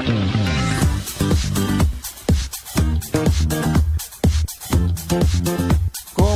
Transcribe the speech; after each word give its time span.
Mm-hmm. 0.00 0.39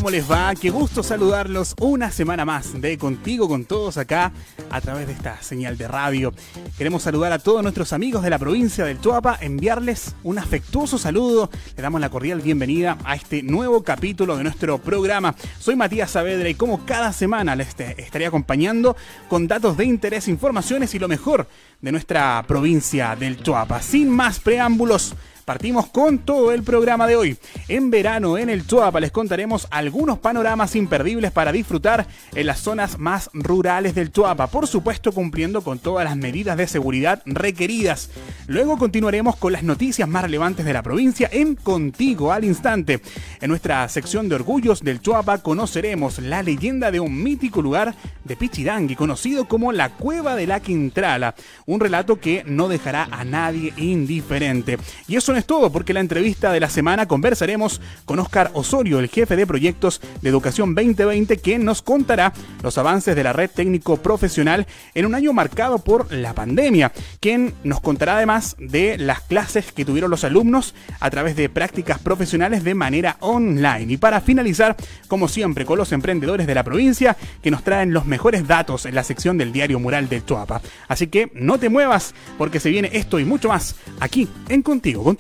¿Cómo 0.05 0.11
les 0.13 0.31
va? 0.31 0.55
Qué 0.55 0.69
gusto 0.69 1.03
saludarlos 1.03 1.75
una 1.81 2.11
semana 2.11 2.45
más 2.45 2.79
de 2.79 2.99
Contigo 2.99 3.49
con 3.49 3.65
Todos 3.65 3.97
acá 3.97 4.33
a 4.71 4.81
través 4.83 5.07
de 5.07 5.15
esta 5.15 5.41
señal 5.41 5.79
de 5.79 5.89
radio. 5.89 6.31
Queremos 6.77 7.05
saludar 7.05 7.33
a 7.33 7.39
todos 7.39 7.63
nuestros 7.63 7.95
amigos 7.95 8.23
de 8.23 8.29
la 8.29 8.39
provincia 8.39 8.85
del 8.85 8.99
Tuapa, 8.99 9.39
enviarles 9.41 10.15
un 10.23 10.39
afectuoso 10.39 10.99
saludo. 10.99 11.49
Le 11.75 11.83
damos 11.83 12.03
la 12.03 12.11
cordial 12.11 12.43
bienvenida 12.43 12.99
a 13.03 13.15
este 13.15 13.43
nuevo 13.43 13.83
capítulo 13.83 14.37
de 14.37 14.43
nuestro 14.43 14.77
programa. 14.77 15.35
Soy 15.59 15.75
Matías 15.75 16.11
Saavedra 16.11 16.51
y 16.51 16.55
como 16.55 16.85
cada 16.85 17.11
semana 17.15 17.57
les 17.57 17.69
estaré 17.81 18.27
acompañando 18.27 18.99
con 19.31 19.49
datos 19.49 19.79
de 19.79 19.87
interés, 19.87 20.29
informaciones 20.29 20.95
y 20.95 20.99
lo 20.99 21.09
mejor 21.09 21.49
de 21.81 21.93
nuestra 21.93 22.45
provincia 22.47 23.17
del 23.17 23.39
Tuapa. 23.39 23.81
Sin 23.81 24.11
más 24.11 24.39
preámbulos, 24.39 25.15
Partimos 25.45 25.89
con 25.89 26.21
todo 26.21 26.53
el 26.53 26.63
programa 26.63 27.07
de 27.07 27.17
hoy. 27.17 27.37
En 27.69 27.91
verano 27.91 28.39
en 28.39 28.49
el 28.49 28.67
Chuapa 28.67 28.99
les 28.99 29.13
contaremos 29.13 29.69
algunos 29.71 30.19
panoramas 30.19 30.75
imperdibles 30.75 31.33
para 31.33 31.53
disfrutar 31.53 32.07
en 32.35 32.47
las 32.47 32.61
zonas 32.61 32.99
más 32.99 33.29
rurales 33.35 33.95
del 33.95 34.11
Chuapa, 34.11 34.47
por 34.47 34.67
supuesto 34.67 35.13
cumpliendo 35.13 35.63
con 35.63 35.79
todas 35.79 36.07
las 36.07 36.17
medidas 36.17 36.57
de 36.57 36.67
seguridad 36.67 37.23
requeridas. 37.27 38.09
Luego 38.47 38.79
continuaremos 38.79 39.37
con 39.37 39.53
las 39.53 39.63
noticias 39.63 40.09
más 40.09 40.23
relevantes 40.23 40.65
de 40.65 40.73
la 40.73 40.83
provincia 40.83 41.29
en 41.31 41.57
Contigo 41.57 42.33
al 42.33 42.45
instante. 42.45 43.03
En 43.43 43.51
nuestra 43.51 43.87
sección 43.91 44.31
de 44.31 44.37
orgullos 44.37 44.83
del 44.83 45.03
Chuapa 45.03 45.39
conoceremos 45.39 46.21
la 46.21 46.43
leyenda 46.43 46.91
de 46.91 47.01
un 47.01 47.23
mítico 47.23 47.61
lugar 47.61 47.95
de 48.25 48.37
Pichidangui, 48.37 48.97
conocido 48.97 49.47
como 49.47 49.73
la 49.73 49.91
Cueva 49.91 50.37
de 50.37 50.47
la 50.47 50.61
Quintrala, 50.61 51.35
un 51.67 51.81
relato 51.81 52.19
que 52.19 52.45
no 52.47 52.69
dejará 52.69 53.09
a 53.11 53.25
nadie 53.25 53.75
indiferente. 53.77 54.79
Y 55.07 55.17
eso 55.17 55.34
es 55.37 55.47
todo, 55.47 55.71
porque 55.71 55.93
la 55.93 56.01
entrevista 56.01 56.53
de 56.53 56.61
la 56.61 56.69
semana 56.69 57.07
conversaremos 57.07 57.81
con 58.05 58.19
Oscar 58.19 58.51
Osorio, 58.55 59.01
el 59.01 59.09
jefe 59.09 59.37
de 59.37 59.47
proyectos 59.47 60.01
de 60.23 60.29
Educación 60.29 60.75
2020, 60.75 61.39
quien 61.39 61.65
nos 61.65 61.83
contará 61.83 62.33
los 62.63 62.79
avances 62.79 63.17
de 63.17 63.25
la 63.25 63.33
red 63.33 63.51
técnico 63.51 63.97
profesional 63.97 64.67
en 64.95 65.07
un 65.07 65.15
año 65.15 65.33
marcado 65.33 65.79
por 65.79 66.13
la 66.13 66.35
pandemia, 66.35 66.93
quien 67.21 67.55
nos 67.65 67.81
contará 67.81 68.17
además 68.17 68.57
de 68.59 68.99
las 68.99 69.21
clases 69.21 69.73
que 69.73 69.85
tuvieron 69.85 70.11
los 70.11 70.25
alumnos 70.25 70.75
a 71.01 71.11
través 71.11 71.37
de 71.37 71.49
prácticas 71.49 71.99
profesionales 71.99 72.65
de 72.65 72.75
manera 72.75 73.17
online. 73.21 73.93
Y 73.93 73.97
para 73.97 74.21
finalizar, 74.21 74.77
como 75.09 75.29
siempre, 75.29 75.65
con 75.65 75.79
los 75.79 75.93
emprendedores 75.93 76.47
de 76.47 76.55
la 76.55 76.65
provincia 76.65 77.17
que 77.43 77.51
nos 77.51 77.65
traen 77.65 77.93
los 77.93 78.07
mejores 78.07 78.47
datos 78.47 78.87
en 78.87 78.95
la 78.95 79.05
sección 79.05 79.39
del 79.39 79.53
diario 79.53 79.79
Mural 79.79 80.09
del 80.09 80.25
Chuapa. 80.25 80.61
Así 80.89 81.07
que 81.07 81.31
no 81.35 81.59
te 81.59 81.69
muevas 81.69 82.15
porque 82.39 82.61
se 82.61 82.71
viene 82.71 82.91
esto 82.93 83.19
y 83.19 83.25
mucho 83.25 83.49
más 83.49 83.77
aquí 84.01 84.29
en 84.49 84.63
Contigo 84.63 85.05
con 85.05 85.17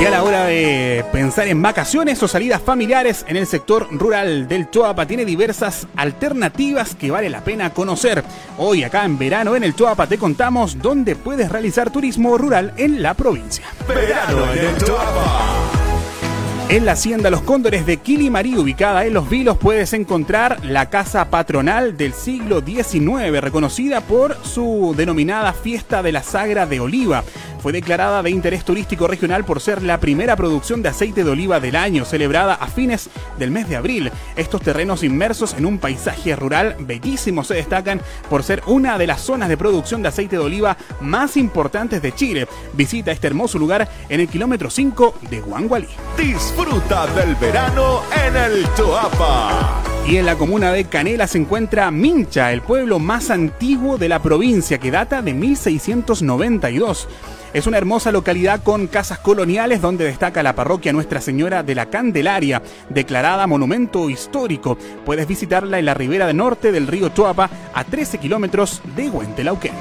y 0.00 0.04
a 0.04 0.10
la 0.10 0.22
hora 0.22 0.44
de 0.44 1.04
pensar 1.10 1.48
en 1.48 1.60
vacaciones 1.60 2.22
o 2.22 2.28
salidas 2.28 2.62
familiares 2.62 3.24
en 3.26 3.36
el 3.36 3.48
sector 3.48 3.88
rural 3.90 4.46
del 4.46 4.70
Choapa 4.70 5.06
tiene 5.06 5.24
diversas 5.24 5.88
alternativas 5.96 6.94
que 6.94 7.10
vale 7.10 7.28
la 7.28 7.42
pena 7.42 7.74
conocer. 7.74 8.22
Hoy 8.58 8.84
acá 8.84 9.04
en 9.04 9.18
verano 9.18 9.56
en 9.56 9.64
el 9.64 9.74
Choapa 9.74 10.06
te 10.06 10.18
contamos 10.18 10.78
dónde 10.78 11.16
puedes 11.16 11.50
realizar 11.50 11.90
turismo 11.90 12.38
rural 12.38 12.74
en 12.76 13.02
la 13.02 13.14
provincia. 13.14 13.64
Verano 13.88 14.52
en 14.52 14.66
el 14.66 14.78
Choapa. 14.78 15.87
En 16.70 16.84
la 16.84 16.92
hacienda 16.92 17.30
Los 17.30 17.40
Cóndores 17.40 17.86
de 17.86 17.96
Quilimarí, 17.96 18.58
ubicada 18.58 19.06
en 19.06 19.14
Los 19.14 19.30
Vilos, 19.30 19.56
puedes 19.56 19.94
encontrar 19.94 20.62
la 20.66 20.90
casa 20.90 21.30
patronal 21.30 21.96
del 21.96 22.12
siglo 22.12 22.60
XIX, 22.60 23.40
reconocida 23.40 24.02
por 24.02 24.36
su 24.44 24.94
denominada 24.94 25.54
Fiesta 25.54 26.02
de 26.02 26.12
la 26.12 26.22
Sagra 26.22 26.66
de 26.66 26.80
Oliva. 26.80 27.24
Fue 27.60 27.72
declarada 27.72 28.22
de 28.22 28.30
interés 28.30 28.64
turístico 28.64 29.06
regional 29.06 29.44
por 29.44 29.60
ser 29.60 29.82
la 29.82 29.98
primera 29.98 30.36
producción 30.36 30.82
de 30.82 30.90
aceite 30.90 31.24
de 31.24 31.30
oliva 31.30 31.60
del 31.60 31.76
año, 31.76 32.04
celebrada 32.04 32.54
a 32.54 32.68
fines 32.68 33.10
del 33.38 33.50
mes 33.50 33.68
de 33.68 33.76
abril. 33.76 34.12
Estos 34.36 34.62
terrenos 34.62 35.02
inmersos 35.02 35.54
en 35.54 35.66
un 35.66 35.78
paisaje 35.78 36.36
rural 36.36 36.76
bellísimo 36.80 37.44
se 37.44 37.54
destacan 37.54 38.00
por 38.30 38.42
ser 38.42 38.62
una 38.66 38.98
de 38.98 39.06
las 39.06 39.20
zonas 39.20 39.48
de 39.48 39.56
producción 39.56 40.02
de 40.02 40.08
aceite 40.08 40.36
de 40.36 40.44
oliva 40.44 40.76
más 41.00 41.36
importantes 41.36 42.00
de 42.00 42.14
Chile. 42.14 42.48
Visita 42.74 43.10
este 43.10 43.26
hermoso 43.26 43.58
lugar 43.58 43.88
en 44.08 44.20
el 44.20 44.28
kilómetro 44.28 44.70
5 44.70 45.14
de 45.30 45.40
Huangualí. 45.42 45.88
Disfruta 46.16 47.06
del 47.08 47.34
verano 47.36 48.02
en 48.26 48.36
el 48.36 48.64
Toapa. 48.76 49.82
Y 50.06 50.16
en 50.16 50.24
la 50.24 50.36
comuna 50.36 50.72
de 50.72 50.86
Canela 50.86 51.26
se 51.26 51.36
encuentra 51.36 51.90
Mincha, 51.90 52.50
el 52.52 52.62
pueblo 52.62 52.98
más 52.98 53.28
antiguo 53.28 53.98
de 53.98 54.08
la 54.08 54.22
provincia 54.22 54.78
que 54.78 54.90
data 54.90 55.20
de 55.20 55.34
1692. 55.34 57.08
Es 57.54 57.66
una 57.66 57.78
hermosa 57.78 58.12
localidad 58.12 58.62
con 58.62 58.88
casas 58.88 59.18
coloniales 59.18 59.80
donde 59.80 60.04
destaca 60.04 60.42
la 60.42 60.54
parroquia 60.54 60.92
Nuestra 60.92 61.22
Señora 61.22 61.62
de 61.62 61.74
la 61.74 61.86
Candelaria, 61.86 62.62
declarada 62.90 63.46
monumento 63.46 64.10
histórico. 64.10 64.76
Puedes 65.06 65.26
visitarla 65.26 65.78
en 65.78 65.86
la 65.86 65.94
ribera 65.94 66.26
de 66.26 66.34
norte 66.34 66.72
del 66.72 66.86
río 66.86 67.08
Choapa, 67.08 67.48
a 67.72 67.84
13 67.84 68.18
kilómetros 68.18 68.82
de 68.94 69.08
Huentelauquén. 69.08 69.72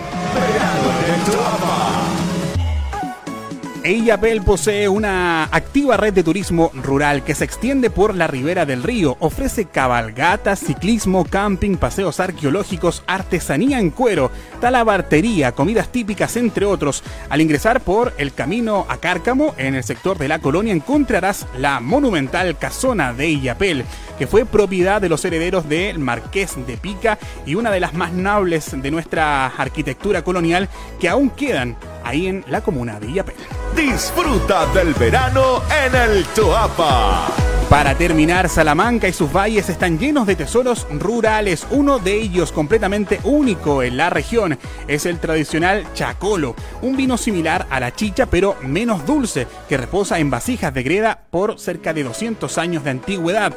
Eyapel 3.88 4.42
posee 4.42 4.90
una 4.90 5.46
activa 5.46 5.96
red 5.96 6.14
de 6.14 6.22
turismo 6.22 6.72
rural 6.74 7.24
que 7.24 7.34
se 7.34 7.46
extiende 7.46 7.90
por 7.90 8.16
la 8.16 8.28
ribera 8.28 8.66
del 8.66 8.84
río. 8.84 9.16
Ofrece 9.22 9.64
cabalgatas, 9.64 10.60
ciclismo, 10.60 11.24
camping, 11.24 11.78
paseos 11.78 12.20
arqueológicos, 12.20 13.02
artesanía 13.08 13.80
en 13.80 13.92
cuero, 13.92 14.30
talabartería, 14.60 15.54
comidas 15.54 15.90
típicas, 15.90 16.36
entre 16.36 16.66
otros. 16.66 17.02
Al 17.30 17.40
ingresar 17.40 17.80
por 17.80 18.14
el 18.18 18.34
camino 18.34 18.86
a 18.90 18.98
Cárcamo, 18.98 19.56
en 19.58 19.74
el 19.74 19.86
sector 19.86 20.18
de 20.18 20.28
la 20.28 20.40
colonia, 20.40 20.74
encontrarás 20.74 21.48
la 21.58 21.80
monumental 21.80 22.58
casona 22.58 23.14
de 23.14 23.28
Eyapel, 23.28 23.86
que 24.18 24.28
fue 24.28 24.46
propiedad 24.46 25.02
de 25.02 25.10
los 25.10 25.24
herederos 25.26 25.68
del 25.68 26.00
Marqués 26.00 26.56
de 26.66 26.78
Pica 26.78 27.18
y 27.46 27.56
una 27.56 27.72
de 27.72 27.80
las 27.80 27.94
más 27.94 28.14
nobles 28.14 28.72
de 28.82 28.92
nuestra 28.92 29.48
arquitectura 29.48 30.24
colonial 30.24 30.70
que 31.00 31.10
aún 31.10 31.30
quedan 31.30 31.78
ahí 32.04 32.28
en 32.28 32.44
la 32.48 32.62
comuna 32.62 33.00
de 33.00 33.08
Illapel. 33.08 33.36
Disfruta 33.76 34.66
del 34.74 34.94
verano 34.94 35.62
en 35.86 35.96
el 35.96 36.26
Toapa. 36.26 37.28
Para 37.70 37.96
terminar, 37.96 38.48
Salamanca 38.48 39.10
y 39.10 39.14
sus 39.14 39.34
valles 39.34 39.68
están 39.68 40.00
llenos 40.00 40.26
de 40.26 40.38
tesoros 40.38 40.88
rurales. 40.90 41.68
Uno 41.70 42.00
de 42.00 42.14
ellos 42.14 42.54
completamente 42.54 43.20
único 43.26 43.84
en 43.84 43.98
la 43.98 44.10
región 44.10 44.58
es 44.88 45.06
el 45.06 45.20
tradicional 45.20 45.86
chacolo, 45.94 46.56
un 46.82 46.96
vino 46.96 47.18
similar 47.18 47.68
a 47.70 47.82
la 47.82 47.94
chicha 47.94 48.28
pero 48.28 48.56
menos 48.62 49.06
dulce, 49.06 49.48
que 49.68 49.76
reposa 49.76 50.18
en 50.18 50.30
vasijas 50.30 50.74
de 50.74 50.84
greda 50.84 51.20
por 51.30 51.60
cerca 51.60 51.94
de 51.94 52.06
200 52.06 52.58
años 52.58 52.86
de 52.86 52.92
antigüedad. 52.92 53.54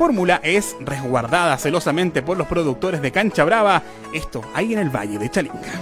Fórmula 0.00 0.40
es 0.42 0.76
resguardada 0.80 1.58
celosamente 1.58 2.22
por 2.22 2.38
los 2.38 2.46
productores 2.46 3.02
de 3.02 3.12
Cancha 3.12 3.44
Brava, 3.44 3.82
esto 4.14 4.40
ahí 4.54 4.72
en 4.72 4.78
el 4.78 4.88
valle 4.88 5.18
de 5.18 5.30
Chalinca. 5.30 5.72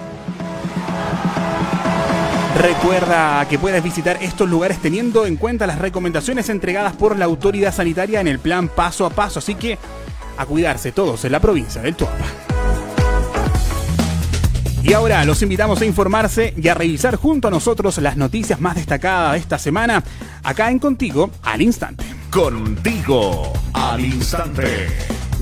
Recuerda 2.61 3.47
que 3.49 3.61
puedes 3.61 3.81
visitar 3.81 4.19
estos 4.21 4.51
lugares 4.51 4.79
teniendo 4.79 5.25
en 5.25 5.37
cuenta 5.37 5.69
las 5.69 5.79
recomendaciones 5.79 6.49
entregadas 6.49 6.97
por 6.97 7.17
la 7.17 7.27
autoridad 7.27 7.73
sanitaria 7.73 8.21
en 8.21 8.27
el 8.27 8.41
plan 8.41 8.67
paso 8.67 9.07
a 9.07 9.11
paso, 9.11 9.39
así 9.39 9.55
que 9.55 9.79
a 10.37 10.45
cuidarse 10.47 10.91
todos 10.91 11.25
en 11.25 11.31
la 11.31 11.39
provincia 11.39 11.81
del 11.81 11.95
Tuapa. 11.95 12.25
Y 14.83 14.95
ahora 14.95 15.25
los 15.25 15.41
invitamos 15.43 15.81
a 15.81 15.85
informarse 15.85 16.55
y 16.57 16.67
a 16.67 16.75
revisar 16.75 17.15
junto 17.15 17.47
a 17.47 17.53
nosotros 17.53 17.99
las 17.99 18.17
noticias 18.17 18.61
más 18.61 18.75
destacadas 18.75 19.35
de 19.35 19.39
esta 19.39 19.61
semana, 19.61 20.03
acá 20.43 20.73
en 20.73 20.81
Contigo 20.81 21.31
al 21.45 21.63
Instante. 21.63 22.05
Contigo 22.33 23.53
al 23.93 24.05
Instante. 24.05 24.87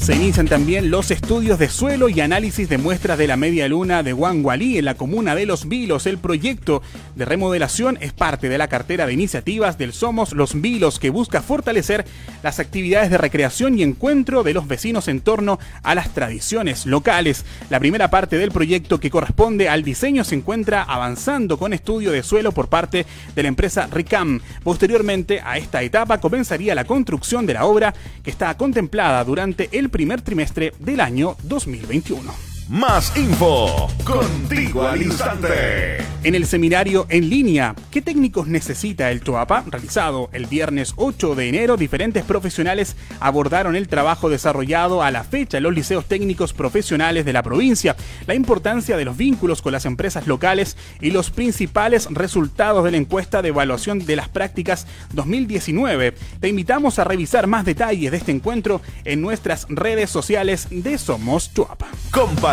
Se 0.00 0.16
inician 0.16 0.48
también 0.48 0.90
los 0.90 1.10
estudios 1.10 1.58
de 1.58 1.68
suelo 1.68 2.08
y 2.08 2.20
análisis 2.22 2.70
de 2.70 2.78
muestras 2.78 3.18
de 3.18 3.26
la 3.26 3.36
media 3.36 3.68
luna 3.68 4.02
de 4.02 4.14
Guangualí 4.14 4.78
en 4.78 4.86
la 4.86 4.94
comuna 4.94 5.34
de 5.34 5.44
Los 5.44 5.68
Vilos. 5.68 6.06
El 6.06 6.16
proyecto 6.16 6.82
de 7.16 7.26
remodelación 7.26 7.98
es 8.00 8.14
parte 8.14 8.48
de 8.48 8.56
la 8.56 8.68
cartera 8.68 9.06
de 9.06 9.12
iniciativas 9.12 9.76
del 9.76 9.92
Somos 9.92 10.32
Los 10.32 10.58
Vilos 10.58 10.98
que 10.98 11.10
busca 11.10 11.42
fortalecer 11.42 12.06
las 12.42 12.60
actividades 12.60 13.10
de 13.10 13.18
recreación 13.18 13.78
y 13.78 13.82
encuentro 13.82 14.42
de 14.42 14.54
los 14.54 14.66
vecinos 14.66 15.06
en 15.06 15.20
torno 15.20 15.58
a 15.82 15.94
las 15.94 16.14
tradiciones 16.14 16.86
locales. 16.86 17.44
La 17.68 17.78
primera 17.78 18.08
parte 18.08 18.38
del 18.38 18.52
proyecto 18.52 19.00
que 19.00 19.10
corresponde 19.10 19.68
al 19.68 19.84
diseño 19.84 20.24
se 20.24 20.34
encuentra 20.34 20.82
avanzando 20.82 21.58
con 21.58 21.74
estudio 21.74 22.10
de 22.10 22.22
suelo 22.22 22.52
por 22.52 22.68
parte 22.68 23.04
de 23.36 23.42
la 23.42 23.48
empresa 23.48 23.86
RICAM. 23.92 24.40
Posteriormente 24.64 25.42
a 25.44 25.58
esta 25.58 25.82
etapa 25.82 26.18
comenzaría 26.18 26.74
la 26.74 26.86
construcción 26.86 27.44
de 27.44 27.54
la 27.54 27.66
obra 27.66 27.94
que 28.22 28.30
está 28.30 28.56
contemplada 28.56 29.22
durante 29.24 29.68
el 29.72 29.89
primer 29.90 30.22
trimestre 30.22 30.72
del 30.78 31.00
año 31.00 31.36
2021. 31.42 32.49
Más 32.70 33.16
info, 33.16 33.88
contigo 34.04 34.86
al 34.86 35.02
instante. 35.02 35.98
En 36.22 36.34
el 36.34 36.46
seminario 36.46 37.06
en 37.08 37.30
línea, 37.30 37.74
¿qué 37.90 38.02
técnicos 38.02 38.46
necesita 38.46 39.10
el 39.10 39.22
TOAPA? 39.22 39.64
Realizado 39.66 40.28
el 40.32 40.46
viernes 40.46 40.92
8 40.96 41.34
de 41.34 41.48
enero, 41.48 41.78
diferentes 41.78 42.22
profesionales 42.24 42.94
abordaron 43.18 43.74
el 43.74 43.88
trabajo 43.88 44.28
desarrollado 44.28 45.02
a 45.02 45.10
la 45.10 45.24
fecha 45.24 45.56
en 45.56 45.62
los 45.62 45.74
liceos 45.74 46.04
técnicos 46.04 46.52
profesionales 46.52 47.24
de 47.24 47.32
la 47.32 47.42
provincia, 47.42 47.96
la 48.26 48.34
importancia 48.34 48.98
de 48.98 49.06
los 49.06 49.16
vínculos 49.16 49.62
con 49.62 49.72
las 49.72 49.86
empresas 49.86 50.26
locales 50.26 50.76
y 51.00 51.10
los 51.10 51.30
principales 51.30 52.06
resultados 52.10 52.84
de 52.84 52.90
la 52.90 52.98
encuesta 52.98 53.40
de 53.40 53.48
evaluación 53.48 54.04
de 54.04 54.16
las 54.16 54.28
prácticas 54.28 54.86
2019. 55.14 56.14
Te 56.38 56.48
invitamos 56.48 56.98
a 56.98 57.04
revisar 57.04 57.46
más 57.46 57.64
detalles 57.64 58.10
de 58.10 58.18
este 58.18 58.30
encuentro 58.30 58.82
en 59.04 59.22
nuestras 59.22 59.66
redes 59.70 60.10
sociales 60.10 60.68
de 60.70 60.98
Somos 60.98 61.48
TOAPA. 61.48 61.88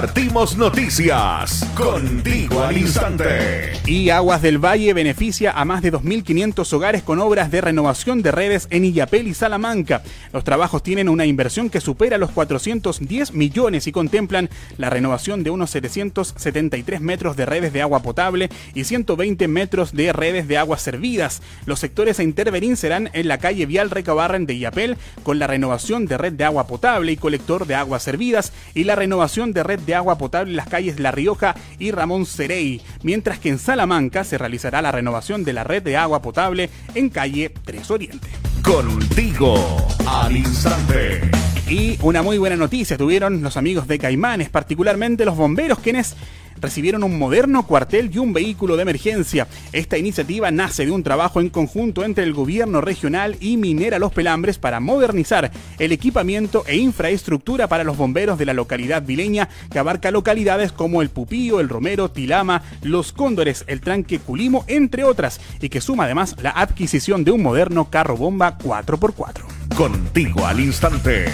Compartimos 0.07 0.57
noticias 0.57 1.67
contigo 1.75 2.63
al 2.63 2.77
instante. 2.77 3.73
Y 3.85 4.09
Aguas 4.09 4.41
del 4.41 4.57
Valle 4.57 4.93
beneficia 4.93 5.51
a 5.51 5.65
más 5.65 5.81
de 5.81 5.91
2.500 5.91 6.71
hogares 6.73 7.03
con 7.03 7.19
obras 7.19 7.51
de 7.51 7.59
renovación 7.59 8.21
de 8.21 8.31
redes 8.31 8.67
en 8.69 8.85
Illapel 8.85 9.27
y 9.27 9.33
Salamanca. 9.33 10.03
Los 10.31 10.45
trabajos 10.45 10.81
tienen 10.81 11.09
una 11.09 11.25
inversión 11.25 11.69
que 11.69 11.81
supera 11.81 12.17
los 12.17 12.31
410 12.31 13.33
millones 13.33 13.85
y 13.87 13.91
contemplan 13.91 14.49
la 14.77 14.89
renovación 14.89 15.43
de 15.43 15.49
unos 15.49 15.71
773 15.71 17.01
metros 17.01 17.35
de 17.35 17.45
redes 17.45 17.73
de 17.73 17.81
agua 17.81 18.01
potable 18.01 18.49
y 18.73 18.85
120 18.85 19.47
metros 19.49 19.93
de 19.93 20.13
redes 20.13 20.47
de 20.47 20.57
aguas 20.57 20.81
servidas. 20.81 21.41
Los 21.65 21.79
sectores 21.79 22.19
a 22.19 22.23
intervenir 22.23 22.77
serán 22.77 23.09
en 23.11 23.27
la 23.27 23.39
calle 23.39 23.65
Vial 23.65 23.89
Recabarren 23.89 24.45
de 24.45 24.53
Illapel 24.53 24.95
con 25.23 25.37
la 25.37 25.47
renovación 25.47 26.05
de 26.05 26.17
red 26.17 26.33
de 26.33 26.45
agua 26.45 26.65
potable 26.65 27.11
y 27.11 27.17
colector 27.17 27.67
de 27.67 27.75
aguas 27.75 28.03
servidas 28.03 28.53
y 28.73 28.85
la 28.85 28.95
renovación 28.95 29.51
de 29.51 29.63
red 29.63 29.79
de 29.79 29.96
agua 29.97 30.17
potable 30.17 30.51
en 30.51 30.57
las 30.57 30.67
calles 30.67 30.99
La 30.99 31.11
Rioja 31.11 31.55
y 31.77 31.91
Ramón 31.91 32.25
Cerey, 32.25 32.81
mientras 33.03 33.39
que 33.39 33.49
en 33.49 33.59
Salamanca 33.59 34.23
se 34.23 34.37
realizará 34.37 34.81
la 34.81 34.91
renovación 34.91 35.43
de 35.43 35.53
la 35.53 35.63
red 35.63 35.83
de 35.83 35.97
agua 35.97 36.21
potable 36.21 36.69
en 36.95 37.09
calle 37.09 37.51
3 37.65 37.91
Oriente. 37.91 38.27
Contigo 38.63 39.87
al 40.05 40.37
instante. 40.37 41.29
Y 41.69 41.97
una 42.01 42.21
muy 42.21 42.37
buena 42.37 42.55
noticia 42.55 42.97
tuvieron 42.97 43.41
los 43.41 43.57
amigos 43.57 43.87
de 43.87 43.99
Caimanes, 43.99 44.49
particularmente 44.49 45.25
los 45.25 45.35
bomberos, 45.35 45.79
quienes 45.79 46.15
recibieron 46.61 47.03
un 47.03 47.17
moderno 47.17 47.65
cuartel 47.65 48.09
y 48.13 48.17
un 48.17 48.33
vehículo 48.33 48.75
de 48.75 48.83
emergencia. 48.83 49.47
Esta 49.71 49.97
iniciativa 49.97 50.51
nace 50.51 50.85
de 50.85 50.91
un 50.91 51.03
trabajo 51.03 51.41
en 51.41 51.49
conjunto 51.49 52.03
entre 52.03 52.23
el 52.23 52.33
gobierno 52.33 52.81
regional 52.81 53.37
y 53.39 53.57
Minera 53.57 53.99
Los 53.99 54.13
Pelambres 54.13 54.57
para 54.57 54.79
modernizar 54.79 55.51
el 55.79 55.91
equipamiento 55.91 56.63
e 56.67 56.77
infraestructura 56.77 57.67
para 57.67 57.83
los 57.83 57.97
bomberos 57.97 58.37
de 58.37 58.45
la 58.45 58.53
localidad 58.53 59.03
vileña 59.03 59.49
que 59.71 59.79
abarca 59.79 60.11
localidades 60.11 60.71
como 60.71 61.01
El 61.01 61.09
Pupío, 61.09 61.59
El 61.59 61.69
Romero, 61.69 62.09
Tilama, 62.09 62.63
Los 62.81 63.13
Cóndores, 63.13 63.63
El 63.67 63.81
Tranque 63.81 64.19
Culimo, 64.19 64.63
entre 64.67 65.03
otras, 65.03 65.39
y 65.61 65.69
que 65.69 65.81
suma 65.81 66.05
además 66.05 66.35
la 66.41 66.51
adquisición 66.51 67.23
de 67.23 67.31
un 67.31 67.43
moderno 67.43 67.89
carro 67.89 68.17
bomba 68.17 68.57
4x4. 68.57 69.75
Contigo 69.75 70.45
al 70.45 70.59
instante. 70.59 71.25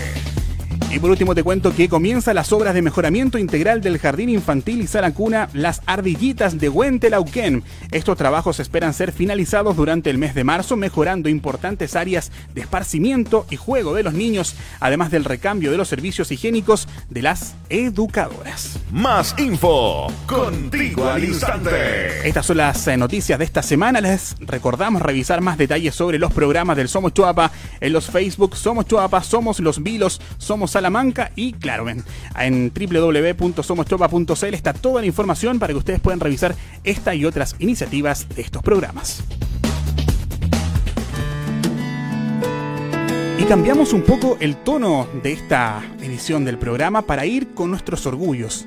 Y 0.94 1.00
por 1.00 1.10
último 1.10 1.34
te 1.34 1.42
cuento 1.42 1.74
que 1.76 1.90
comienzan 1.90 2.36
las 2.36 2.54
obras 2.54 2.76
de 2.76 2.84
mejoramiento 2.84 3.40
integral 3.40 3.82
del 3.82 3.98
jardín 3.98 4.30
infantil 4.30 4.80
y 4.80 4.86
sala 4.86 5.12
cuna 5.12 5.50
Las 5.52 5.82
Ardillitas 5.88 6.60
de 6.60 6.70
Huentelauquén. 6.70 7.64
Estos 7.90 8.16
trabajos 8.16 8.60
esperan 8.60 8.94
ser 8.94 9.12
finalizados 9.12 9.76
durante 9.76 10.12
el 10.12 10.20
mes 10.20 10.36
de 10.36 10.44
marzo, 10.44 10.76
mejorando 10.76 11.30
importantes 11.30 11.96
áreas 11.96 12.32
de 12.54 12.62
esparcimiento 12.62 13.48
y 13.50 13.56
juego 13.56 13.96
de 13.96 14.04
los 14.04 14.14
niños, 14.14 14.56
además 14.80 15.10
del 15.10 15.26
recambio 15.26 15.72
de 15.72 15.78
los 15.78 15.88
servicios 15.88 16.32
higiénicos 16.32 16.88
de 17.10 17.24
las 17.24 17.56
educadoras. 17.70 18.78
Más 18.92 19.34
info, 19.40 20.14
contigo 20.28 21.10
al 21.10 21.24
instante. 21.24 22.28
Estas 22.28 22.46
son 22.46 22.58
las 22.58 22.88
eh, 22.88 22.98
noticias 22.98 23.40
de 23.40 23.46
esta 23.46 23.64
semana. 23.64 24.00
Les 24.00 24.36
recordamos 24.42 25.02
revisar 25.02 25.42
más 25.42 25.58
detalles 25.58 25.96
sobre 25.96 26.20
los 26.20 26.32
programas 26.32 26.78
del 26.78 26.88
Somos 26.88 27.16
Chuapa 27.16 27.52
en 27.82 27.94
los 27.94 28.12
Facebook 28.12 28.56
Somos 28.56 28.86
Chuapa, 28.86 29.24
Somos 29.24 29.60
Los 29.60 29.82
Vilos, 29.82 30.22
Somos 30.38 30.76
Salamanca 30.84 31.32
y 31.38 31.54
claro, 31.54 31.88
en, 31.88 32.04
en 32.38 32.74
está 34.54 34.74
toda 34.74 35.00
la 35.00 35.08
información 35.08 35.58
para 35.58 35.72
que 35.72 35.78
ustedes 35.78 36.02
puedan 36.02 36.20
revisar 36.20 36.56
esta 36.84 37.16
y 37.16 37.24
otras 37.24 37.56
iniciativas 37.60 38.28
de 38.36 38.42
estos 38.42 38.62
programas. 38.62 39.24
Y 43.40 43.44
cambiamos 43.46 43.94
un 43.94 44.02
poco 44.02 44.36
el 44.42 44.58
tono 44.58 45.08
de 45.24 45.32
esta 45.32 45.82
edición 46.02 46.44
del 46.44 46.58
programa 46.58 47.04
para 47.04 47.26
ir 47.26 47.54
con 47.54 47.70
nuestros 47.70 48.06
orgullos. 48.06 48.66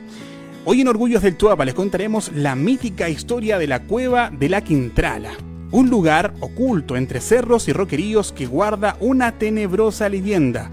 Hoy 0.64 0.80
en 0.80 0.88
Orgullos 0.88 1.20
del 1.20 1.36
Tuapa 1.36 1.66
les 1.66 1.74
contaremos 1.74 2.32
la 2.32 2.56
mítica 2.56 3.10
historia 3.10 3.58
de 3.58 3.66
la 3.66 3.82
cueva 3.82 4.30
de 4.30 4.48
la 4.48 4.62
Quintrala, 4.62 5.32
un 5.70 5.90
lugar 5.90 6.32
oculto 6.40 6.96
entre 6.96 7.20
cerros 7.20 7.68
y 7.68 7.74
roqueríos 7.74 8.32
que 8.32 8.46
guarda 8.46 8.96
una 9.00 9.32
tenebrosa 9.32 10.08
leyenda 10.08 10.70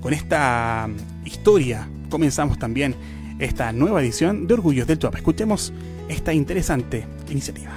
con 0.00 0.12
esta 0.12 0.88
historia 1.24 1.88
comenzamos 2.10 2.58
también 2.58 2.94
esta 3.38 3.72
nueva 3.72 4.02
edición 4.02 4.46
de 4.46 4.54
Orgullos 4.54 4.86
del 4.86 4.98
Tuapa. 4.98 5.18
Escuchemos 5.18 5.72
esta 6.08 6.32
interesante 6.32 7.06
iniciativa. 7.28 7.72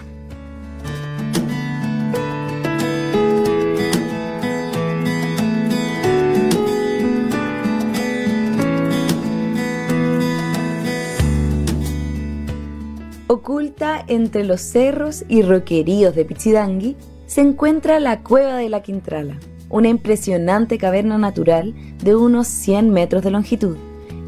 Oculta 13.31 14.03
entre 14.08 14.44
los 14.44 14.60
cerros 14.62 15.24
y 15.27 15.44
roqueríos 15.44 16.15
de 16.15 16.25
Pichidangui 16.25 16.96
se 17.27 17.41
encuentra 17.41 18.00
la 18.00 18.22
Cueva 18.22 18.55
de 18.55 18.70
la 18.70 18.82
Quintrala, 18.82 19.38
una 19.70 19.90
impresionante 19.90 20.78
caverna 20.78 21.18
natural 21.18 21.74
de 22.04 22.16
unos 22.16 22.48
100 22.48 22.90
metros 22.90 23.24
de 23.24 23.32
longitud, 23.32 23.78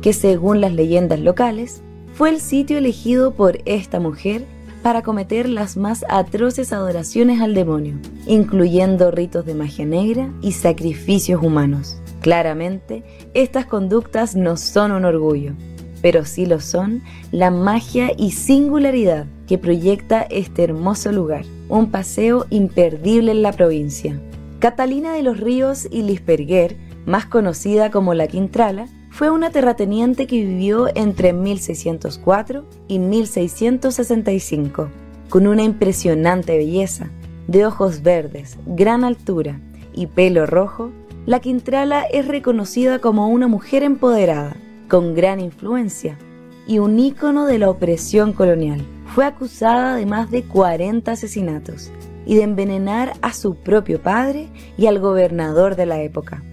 que 0.02 0.14
según 0.14 0.62
las 0.62 0.74
leyendas 0.74 1.20
locales, 1.20 1.82
fue 2.14 2.30
el 2.30 2.40
sitio 2.40 2.78
elegido 2.78 3.34
por 3.34 3.60
esta 3.66 4.00
mujer 4.00 4.46
para 4.84 5.04
cometer 5.04 5.48
las 5.48 5.78
más 5.78 6.04
atroces 6.10 6.74
adoraciones 6.74 7.42
al 7.42 7.54
demonio, 7.54 7.96
incluyendo 8.28 9.12
ritos 9.12 9.46
de 9.46 9.54
magia 9.54 9.86
negra 9.86 10.32
y 10.42 10.54
sacrificios 10.54 11.42
humanos. 11.42 11.98
Claramente, 12.22 13.04
estas 13.34 13.66
conductas 13.66 14.36
no 14.36 14.58
son 14.58 14.92
un 14.92 15.06
orgullo, 15.06 15.54
pero 16.02 16.26
sí 16.26 16.46
lo 16.46 16.60
son 16.60 17.04
la 17.32 17.52
magia 17.52 18.12
y 18.18 18.32
singularidad 18.32 19.26
que 19.48 19.58
proyecta 19.58 20.22
este 20.24 20.64
hermoso 20.64 21.12
lugar, 21.12 21.46
un 21.70 21.92
paseo 21.92 22.46
imperdible 22.50 23.32
en 23.32 23.44
la 23.44 23.52
provincia. 23.52 24.20
Catalina 24.62 25.13
de 25.13 25.24
los 25.24 25.39
Ríos 25.39 25.88
y 25.89 26.03
Lisperguer, 26.03 26.77
más 27.08 27.25
conocida 27.25 27.89
como 27.89 28.13
la 28.13 28.27
Quintrala, 28.27 28.86
fue 29.10 29.32
una 29.32 29.50
terrateniente 29.50 30.27
que 30.27 30.36
vivió 30.36 30.88
entre 30.94 31.34
1604 31.34 32.63
y 32.88 33.00
1665, 33.00 34.89
con 35.32 35.48
una 35.48 35.63
impresionante 35.63 36.56
belleza, 36.60 37.10
de 37.48 37.65
ojos 37.65 38.03
verdes, 38.03 38.60
gran 38.68 39.03
altura 39.03 39.60
y 39.96 40.06
pelo 40.06 40.46
rojo. 40.46 40.91
La 41.25 41.39
Quintrala 41.39 42.03
es 42.03 42.27
reconocida 42.27 43.00
como 43.00 43.30
una 43.30 43.48
mujer 43.48 43.82
empoderada, 43.82 44.56
con 44.88 45.15
gran 45.15 45.39
influencia 45.39 46.20
y 46.68 46.77
un 46.77 47.00
ícono 47.00 47.48
de 47.48 47.58
la 47.58 47.68
opresión 47.72 48.32
colonial. 48.32 48.86
Fue 49.15 49.25
acusada 49.25 49.96
de 49.96 50.06
más 50.06 50.30
de 50.30 50.44
40 50.44 51.13
asesinatos 51.13 51.91
y 52.25 52.36
de 52.36 52.44
envenenar 52.44 53.13
a 53.22 53.34
su 53.34 53.56
propio 53.56 54.01
padre 54.01 54.48
y 54.78 54.88
al 54.88 55.00
gobernador 55.00 55.75
de 55.75 55.86
la 55.86 56.01
época. 56.01 56.44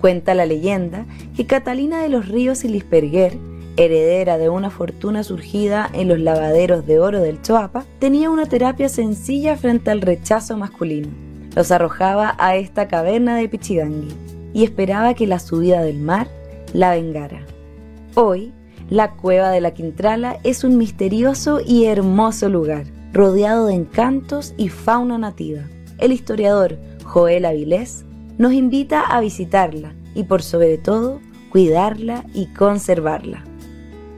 Cuenta 0.00 0.34
la 0.34 0.46
leyenda 0.46 1.06
que 1.36 1.46
Catalina 1.46 2.02
de 2.02 2.08
los 2.08 2.28
Ríos 2.28 2.64
y 2.64 2.68
Lisperguer, 2.68 3.36
heredera 3.76 4.38
de 4.38 4.48
una 4.48 4.70
fortuna 4.70 5.22
surgida 5.22 5.88
en 5.92 6.08
los 6.08 6.18
lavaderos 6.18 6.86
de 6.86 6.98
oro 6.98 7.20
del 7.20 7.42
Choapa, 7.42 7.84
tenía 7.98 8.30
una 8.30 8.46
terapia 8.46 8.88
sencilla 8.88 9.56
frente 9.56 9.90
al 9.90 10.00
rechazo 10.00 10.56
masculino. 10.56 11.08
Los 11.54 11.70
arrojaba 11.70 12.34
a 12.38 12.56
esta 12.56 12.88
caverna 12.88 13.36
de 13.36 13.48
Pichidangui 13.48 14.14
y 14.52 14.64
esperaba 14.64 15.14
que 15.14 15.26
la 15.26 15.38
subida 15.38 15.82
del 15.82 15.98
mar 15.98 16.28
la 16.72 16.92
Vengara. 16.92 17.44
Hoy, 18.14 18.52
la 18.88 19.12
cueva 19.12 19.50
de 19.50 19.60
la 19.60 19.72
Quintrala 19.72 20.38
es 20.42 20.64
un 20.64 20.76
misterioso 20.76 21.60
y 21.64 21.84
hermoso 21.84 22.48
lugar, 22.48 22.84
rodeado 23.12 23.66
de 23.66 23.74
encantos 23.74 24.54
y 24.56 24.68
fauna 24.68 25.18
nativa. 25.18 25.62
El 25.98 26.12
historiador 26.12 26.76
Joel 27.04 27.44
Avilés 27.44 28.04
nos 28.38 28.52
invita 28.52 29.02
a 29.02 29.20
visitarla 29.20 29.92
y 30.14 30.24
por 30.24 30.42
sobre 30.42 30.78
todo 30.78 31.20
cuidarla 31.50 32.24
y 32.32 32.52
conservarla. 32.54 33.44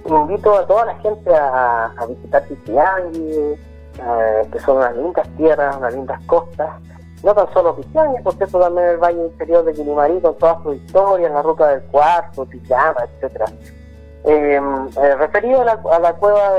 Invito 0.04 0.54
a 0.54 0.66
toda 0.66 0.86
la 0.86 0.96
gente 0.96 1.30
a, 1.34 2.06
visitar 2.08 2.46
Pichiangui, 2.46 3.20
eh, 3.22 4.48
que 4.52 4.60
son 4.60 4.78
unas 4.78 4.96
lindas 4.96 5.28
tierras, 5.36 5.76
unas 5.76 5.94
lindas 5.94 6.20
costas, 6.26 6.70
no 7.22 7.34
tan 7.34 7.52
solo 7.52 7.76
Pichiangui, 7.76 8.22
porque 8.22 8.44
eso 8.44 8.58
también 8.60 8.88
el 8.88 8.96
valle 8.98 9.24
interior 9.24 9.64
de 9.64 9.72
Quilimarí 9.72 10.20
con 10.20 10.36
toda 10.36 10.62
su 10.62 10.74
historia, 10.74 11.28
la 11.28 11.42
ruta 11.42 11.68
del 11.68 11.82
cuarto, 11.84 12.44
Pichama, 12.44 13.04
etcétera. 13.04 13.46
Em, 14.24 14.86
eh, 15.02 15.16
referido 15.16 15.62
a 15.62 15.64
la, 15.64 16.12
cueva 16.12 16.52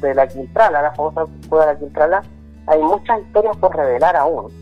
de, 0.00 0.14
la 0.14 0.28
Quintrala, 0.28 0.82
la 0.82 0.92
famosa 0.92 1.24
cueva 1.48 1.66
de 1.66 1.72
la 1.72 1.78
Quintrala, 1.80 2.22
hay 2.68 2.80
muchas 2.80 3.20
historias 3.22 3.56
por 3.56 3.74
revelar 3.74 4.14
aún. 4.14 4.52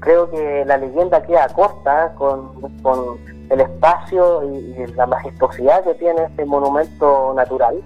Creo 0.00 0.30
que 0.30 0.64
la 0.64 0.78
leyenda 0.78 1.22
queda 1.22 1.48
corta 1.48 2.14
con, 2.16 2.50
el 3.50 3.60
espacio 3.60 4.42
y, 4.44 4.86
la 4.96 5.04
majestuosidad 5.04 5.84
que 5.84 5.94
tiene 5.94 6.24
este 6.24 6.46
monumento 6.46 7.34
natural. 7.34 7.82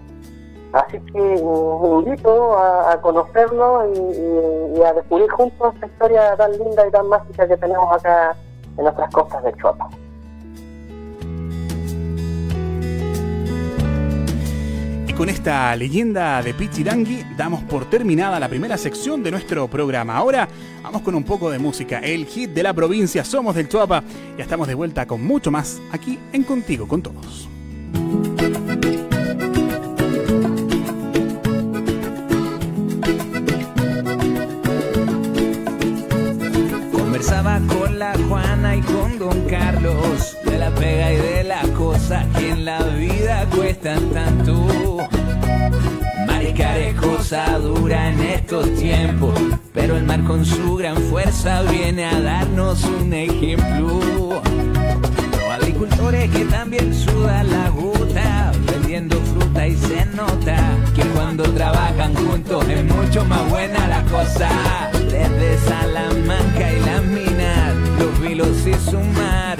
Así 0.72 1.00
que 1.00 1.34
invito 1.36 2.56
a, 2.56 3.00
conocerlo 3.00 3.92
y, 3.92 4.82
a 4.82 4.92
descubrir 4.92 5.28
juntos 5.30 5.74
esta 5.74 5.86
historia 5.86 6.36
tan 6.36 6.52
linda 6.52 6.86
y 6.86 6.90
tan 6.92 7.08
mágica 7.08 7.48
que 7.48 7.56
tenemos 7.56 7.92
acá 7.92 8.36
en 8.76 8.84
nuestras 8.84 9.10
costas 9.10 9.42
de 9.42 9.52
Chuapa. 9.54 9.88
Con 15.16 15.28
esta 15.30 15.74
leyenda 15.76 16.42
de 16.42 16.52
Pichirangui 16.52 17.24
damos 17.36 17.62
por 17.64 17.88
terminada 17.88 18.38
la 18.38 18.48
primera 18.48 18.76
sección 18.76 19.22
de 19.22 19.30
nuestro 19.30 19.66
programa. 19.68 20.14
Ahora 20.14 20.46
vamos 20.82 21.00
con 21.02 21.14
un 21.14 21.24
poco 21.24 21.50
de 21.50 21.58
música, 21.58 22.00
el 22.00 22.26
hit 22.26 22.50
de 22.50 22.62
la 22.62 22.74
provincia 22.74 23.24
Somos 23.24 23.54
del 23.54 23.68
Chuapa. 23.68 24.02
Ya 24.36 24.44
estamos 24.44 24.68
de 24.68 24.74
vuelta 24.74 25.06
con 25.06 25.24
mucho 25.24 25.50
más 25.50 25.80
aquí 25.90 26.18
en 26.32 26.44
Contigo 26.44 26.86
con 26.86 27.02
Todos. 27.02 27.48
Conversaba 36.92 37.60
con 37.68 37.98
la 37.98 38.14
Juana 38.28 38.76
y 38.76 38.80
con 38.82 39.18
Don 39.18 39.40
Carlos 39.48 40.36
de 40.44 40.58
la 40.58 40.70
pega 40.74 41.12
y 41.12 41.16
de 41.16 41.44
la 41.44 41.62
cosa 41.76 42.26
que 42.36 42.50
en 42.50 42.66
la 42.66 42.82
vida 42.82 43.48
cuestan 43.50 44.10
tanto. 44.10 44.75
Cosa 47.28 47.58
dura 47.58 48.10
en 48.10 48.20
estos 48.20 48.72
tiempos, 48.76 49.34
pero 49.74 49.96
el 49.96 50.04
mar 50.04 50.22
con 50.22 50.44
su 50.44 50.76
gran 50.76 50.96
fuerza 50.96 51.62
viene 51.62 52.04
a 52.04 52.20
darnos 52.20 52.84
un 52.84 53.12
ejemplo. 53.12 54.40
Los 55.32 55.50
agricultores 55.50 56.30
que 56.30 56.44
también 56.44 56.94
sudan 56.94 57.50
la 57.50 57.68
gota, 57.70 58.52
vendiendo 58.70 59.20
fruta 59.22 59.66
y 59.66 59.74
se 59.74 60.06
nota 60.14 60.56
que 60.94 61.02
cuando 61.16 61.42
trabajan 61.52 62.14
juntos 62.14 62.64
es 62.68 62.84
mucho 62.84 63.24
más 63.24 63.50
buena 63.50 63.88
la 63.88 64.04
cosa. 64.04 64.48
Desde 64.92 65.58
Salamanca 65.66 66.72
y 66.72 66.78
las 66.78 67.04
minas, 67.06 67.74
los 67.98 68.20
vilos 68.20 68.56
y 68.68 68.88
su 68.88 69.00
mar, 69.00 69.58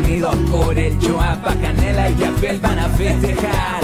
unidos 0.00 0.34
por 0.50 0.76
el 0.76 0.98
Choapa, 0.98 1.54
Canela 1.62 2.10
y 2.10 2.16
Yapel 2.16 2.58
van 2.58 2.80
a 2.80 2.88
festejar. 2.88 3.81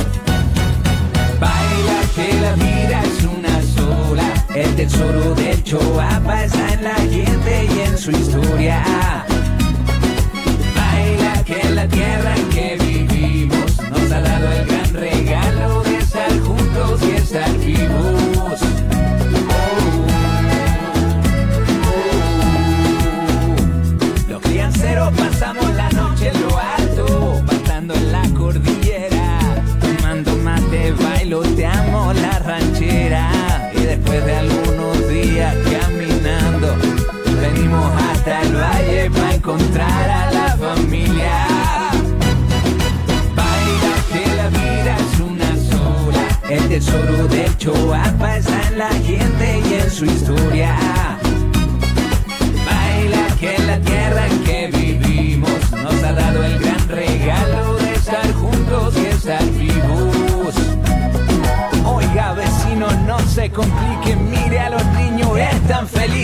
Tesoro 4.89 5.35
del 5.35 5.63
Choapa 5.65 6.45
está 6.45 6.73
en 6.73 6.85
la 6.85 6.95
gente 6.95 7.69
y 7.75 7.81
en 7.81 7.99
su 7.99 8.11
historia. 8.11 8.83
Baila 10.77 11.45
que 11.45 11.69
la 11.71 11.87
tierra 11.89 12.35
en 12.37 12.49
que 12.49 12.77
vivimos 12.81 13.79
nos 13.91 14.13
ha 14.13 14.21
dado 14.21 14.53
el 14.53 14.67
gran 14.67 14.95
regalo 14.95 15.83
de 15.83 15.99
estar 15.99 16.31
juntos 16.41 17.01
y 17.03 17.11
estar 17.17 17.51
vivos. 17.59 18.61
pasamos 25.17 25.75
la 25.75 25.89
noche 25.91 26.29
en 26.29 26.43
lo 26.43 26.59
alto, 26.59 27.43
pasando 27.47 27.95
en 27.95 28.13
la 28.13 28.23
cordillera, 28.37 29.39
tomando 29.81 30.37
mate, 30.37 30.93
bailoteamos 30.93 32.15
la 32.17 32.39
ranchera 32.41 33.71
y 33.75 33.81
después 33.81 34.25
de 34.27 34.37
algunos 34.37 34.58
encontrar 39.49 40.11
a 40.11 40.31
la 40.31 40.57
familia. 40.57 41.47
Baila 43.35 43.95
que 44.13 44.37
la 44.37 44.49
vida 44.49 44.97
es 44.99 45.21
una 45.21 45.57
sola, 45.57 46.41
el 46.51 46.69
tesoro 46.69 47.29
del 47.29 47.57
Choapa 47.57 48.37
está 48.37 48.69
en 48.69 48.79
la 48.79 48.91
gente 48.91 49.63
y 49.71 49.75
en 49.75 49.91
su 49.91 50.05
historia. 50.05 51.18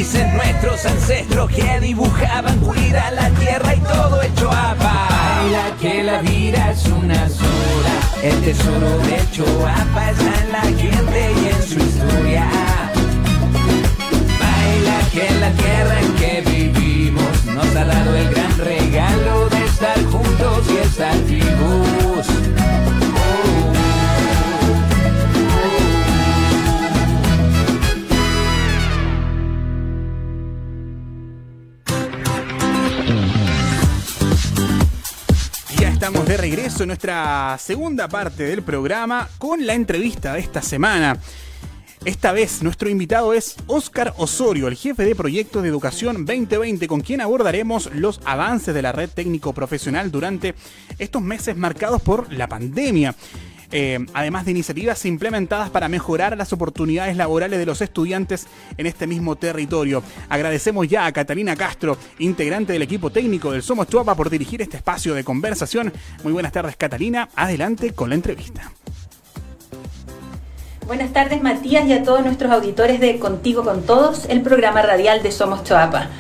Felices 0.05 0.33
nuestros 0.35 0.85
ancestros 0.87 1.51
que 1.51 1.81
dibujaban, 1.81 2.59
cuida 2.59 3.11
la 3.13 3.31
tierra 3.31 3.75
y 3.75 3.81
todo 3.81 4.23
hecho 4.23 4.51
a 4.51 4.75
Baila 4.75 5.77
que 5.81 6.03
la 6.03 6.21
vida 6.21 6.71
es 6.71 6.87
una 6.87 7.29
sola, 7.29 7.95
el 8.23 8.41
tesoro 8.43 8.99
de 8.99 9.31
Choapa 9.33 10.11
está 10.11 10.43
en 10.43 10.53
la 10.53 10.63
gente 10.63 11.33
y 11.43 11.47
en 11.49 11.63
su 11.63 11.79
historia. 11.79 12.47
Baila 14.41 14.99
que 15.13 15.31
la 15.41 15.51
tierra 15.53 16.01
en 16.01 16.15
que 16.15 16.51
vivimos 16.51 17.45
nos 17.47 17.77
ha 17.77 17.85
dado 17.85 18.17
el 18.17 18.31
gran 18.31 18.59
regalo 18.59 19.49
de 19.49 19.65
estar 19.65 20.05
juntos 20.05 20.67
y 20.71 20.77
estar 20.87 21.17
vivos. 21.25 22.34
Estamos 36.05 36.29
de 36.29 36.37
regreso 36.37 36.83
en 36.83 36.89
nuestra 36.89 37.57
segunda 37.59 38.09
parte 38.09 38.43
del 38.43 38.63
programa 38.63 39.27
con 39.39 39.65
la 39.65 39.73
entrevista 39.73 40.35
de 40.35 40.41
esta 40.41 40.61
semana. 40.61 41.19
Esta 42.05 42.33
vez 42.33 42.63
nuestro 42.63 42.91
invitado 42.91 43.33
es 43.33 43.57
Óscar 43.69 44.13
Osorio, 44.19 44.69
el 44.69 44.77
jefe 44.77 45.07
de 45.07 45.15
proyecto 45.15 45.63
de 45.63 45.71
educación 45.71 46.27
2020, 46.27 46.87
con 46.89 47.01
quien 47.01 47.23
abordaremos 47.23 47.89
los 47.95 48.21
avances 48.27 48.75
de 48.75 48.83
la 48.83 48.93
red 48.93 49.09
técnico 49.09 49.55
profesional 49.55 50.11
durante 50.11 50.55
estos 50.99 51.23
meses 51.23 51.57
marcados 51.57 52.03
por 52.03 52.31
la 52.31 52.51
pandemia. 52.51 53.15
Eh, 53.77 53.99
además 54.15 54.45
de 54.45 54.53
iniciativas 54.53 55.05
implementadas 55.05 55.69
para 55.69 55.89
mejorar 55.89 56.37
las 56.37 56.53
oportunidades 56.53 57.17
laborales 57.17 57.59
de 57.59 57.67
los 57.67 57.81
estudiantes 57.81 58.47
en 58.77 58.87
este 58.87 59.09
mismo 59.09 59.35
territorio. 59.35 60.01
Agradecemos 60.29 60.87
ya 60.87 61.07
a 61.07 61.13
Catalina 61.13 61.57
Castro, 61.57 61.99
integrante 62.21 62.73
del 62.73 62.83
equipo 62.83 63.11
técnico 63.11 63.51
del 63.51 63.65
Somos 63.65 63.89
Chuapa, 63.89 64.15
por 64.15 64.31
dirigir 64.31 64.63
este 64.63 64.77
espacio 64.77 65.13
de 65.13 65.25
conversación. 65.25 65.93
Muy 66.23 66.33
buenas 66.33 66.53
tardes, 66.53 66.77
Catalina. 66.77 67.29
Adelante 67.35 67.91
con 67.95 68.11
la 68.11 68.15
entrevista. 68.15 68.71
Buenas 70.87 71.13
tardes 71.13 71.43
Matías 71.43 71.85
y 71.89 71.95
a 71.95 72.05
todos 72.05 72.25
nuestros 72.25 72.53
auditores 72.53 73.01
de 73.01 73.19
Contigo 73.19 73.65
con 73.65 73.83
Todos, 73.83 74.27
el 74.27 74.43
programa 74.43 74.83
radial 74.83 75.25
de 75.25 75.33
Somos 75.33 75.65
Choapa. 75.65 76.11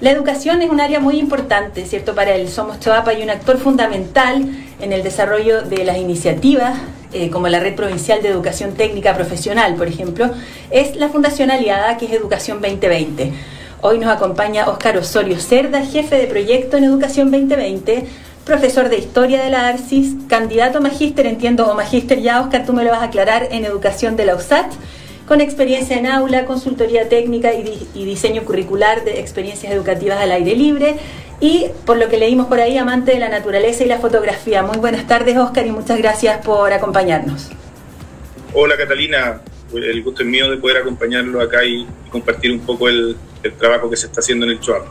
La 0.00 0.12
educación 0.12 0.62
es 0.62 0.70
un 0.70 0.80
área 0.80 1.00
muy 1.00 1.18
importante, 1.18 1.84
¿cierto? 1.86 2.14
Para 2.14 2.36
el 2.36 2.48
Somos 2.48 2.78
Choapa 2.78 3.14
y 3.14 3.22
un 3.22 3.30
actor 3.30 3.58
fundamental 3.58 4.48
en 4.80 4.92
el 4.92 5.02
desarrollo 5.02 5.62
de 5.62 5.84
las 5.84 5.98
iniciativas, 5.98 6.78
eh, 7.12 7.30
como 7.30 7.48
la 7.48 7.60
Red 7.60 7.74
Provincial 7.74 8.22
de 8.22 8.28
Educación 8.28 8.74
Técnica 8.74 9.14
Profesional, 9.14 9.74
por 9.74 9.88
ejemplo, 9.88 10.30
es 10.70 10.96
la 10.96 11.08
Fundación 11.08 11.50
Aliada, 11.50 11.96
que 11.96 12.06
es 12.06 12.12
Educación 12.12 12.60
2020. 12.60 13.32
Hoy 13.82 13.98
nos 13.98 14.10
acompaña 14.10 14.68
Óscar 14.68 14.96
Osorio 14.98 15.38
Cerda, 15.38 15.84
jefe 15.84 16.16
de 16.16 16.26
proyecto 16.26 16.76
en 16.76 16.84
Educación 16.84 17.30
2020, 17.30 18.06
profesor 18.44 18.88
de 18.88 18.98
Historia 18.98 19.42
de 19.42 19.50
la 19.50 19.68
ARCIS, 19.68 20.14
candidato 20.28 20.80
magíster, 20.80 21.26
entiendo, 21.26 21.66
o 21.66 21.74
magíster 21.74 22.20
ya, 22.20 22.40
Oscar, 22.40 22.64
tú 22.66 22.72
me 22.72 22.84
lo 22.84 22.90
vas 22.90 23.00
a 23.00 23.04
aclarar, 23.04 23.48
en 23.50 23.64
Educación 23.64 24.16
de 24.16 24.26
la 24.26 24.36
USAT, 24.36 24.70
con 25.30 25.40
experiencia 25.40 25.96
en 25.96 26.08
aula, 26.08 26.44
consultoría 26.44 27.08
técnica 27.08 27.52
y, 27.54 28.04
diseño 28.04 28.42
curricular 28.42 29.04
de 29.04 29.20
experiencias 29.20 29.72
educativas 29.72 30.18
al 30.18 30.32
aire 30.32 30.56
libre, 30.56 30.96
y 31.40 31.66
por 31.86 31.96
lo 31.96 32.08
que 32.08 32.18
leímos 32.18 32.46
por 32.46 32.60
ahí, 32.60 32.76
amante 32.76 33.12
de 33.12 33.18
la 33.18 33.28
naturaleza 33.28 33.82
y 33.82 33.86
la 33.86 33.98
fotografía. 33.98 34.62
Muy 34.62 34.76
buenas 34.76 35.06
tardes, 35.06 35.36
Oscar, 35.38 35.66
y 35.66 35.72
muchas 35.72 35.98
gracias 35.98 36.44
por 36.44 36.72
acompañarnos. 36.72 37.48
Hola, 38.52 38.76
Catalina. 38.76 39.40
El 39.72 40.02
gusto 40.02 40.22
es 40.22 40.28
mío 40.28 40.50
de 40.50 40.56
poder 40.56 40.78
acompañarlo 40.78 41.40
acá 41.40 41.64
y 41.64 41.86
compartir 42.10 42.50
un 42.50 42.60
poco 42.60 42.88
el, 42.88 43.16
trabajo 43.58 43.88
que 43.88 43.96
se 43.96 44.06
está 44.06 44.20
haciendo 44.20 44.44
en 44.44 44.52
el 44.52 44.60
CHOAP. 44.60 44.84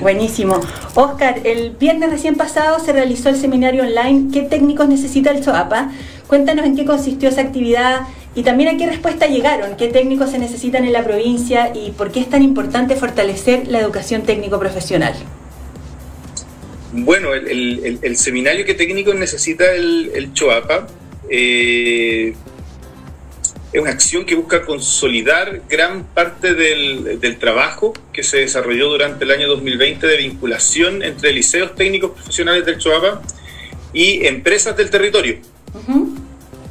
Buenísimo. 0.00 0.60
Oscar, 0.94 1.40
el 1.44 1.70
viernes 1.70 2.10
recién 2.10 2.36
pasado 2.36 2.78
se 2.78 2.92
realizó 2.92 3.28
el 3.28 3.36
seminario 3.36 3.82
online 3.82 4.30
¿Qué 4.32 4.42
técnicos 4.42 4.88
necesita 4.88 5.32
el 5.32 5.44
CHOAPA? 5.44 5.90
Cuéntanos 6.28 6.64
en 6.64 6.76
qué 6.76 6.84
consistió 6.84 7.28
esa 7.28 7.42
actividad 7.42 8.02
y 8.36 8.44
también 8.44 8.74
a 8.74 8.78
qué 8.78 8.86
respuesta 8.86 9.26
llegaron, 9.26 9.76
qué 9.76 9.88
técnicos 9.88 10.30
se 10.30 10.38
necesitan 10.38 10.84
en 10.84 10.92
la 10.92 11.04
provincia 11.04 11.72
y 11.74 11.90
por 11.90 12.10
qué 12.12 12.20
es 12.20 12.30
tan 12.30 12.42
importante 12.42 12.96
fortalecer 12.96 13.66
la 13.68 13.80
educación 13.80 14.22
técnico 14.22 14.58
profesional. 14.58 15.14
Bueno, 16.96 17.34
el, 17.34 18.16
seminario 18.16 18.64
que 18.64 18.74
técnicos 18.74 19.16
necesita 19.16 19.72
el, 19.72 20.30
CHOAPA 20.32 20.86
eh, 21.28 22.34
es 23.72 23.80
una 23.80 23.90
acción 23.90 24.24
que 24.24 24.36
busca 24.36 24.64
consolidar 24.64 25.62
gran 25.68 26.04
parte 26.04 26.54
del, 26.54 27.36
trabajo 27.40 27.94
que 28.12 28.22
se 28.22 28.38
desarrolló 28.38 28.90
durante 28.90 29.24
el 29.24 29.32
año 29.32 29.48
2020 29.48 30.06
de 30.06 30.16
vinculación 30.18 31.02
entre 31.02 31.32
liceos 31.32 31.74
técnicos 31.74 32.12
profesionales 32.12 32.64
del 32.64 32.78
CHOAPA 32.78 33.22
y 33.92 34.24
empresas 34.26 34.76
del 34.76 34.88
territorio. 34.90 35.38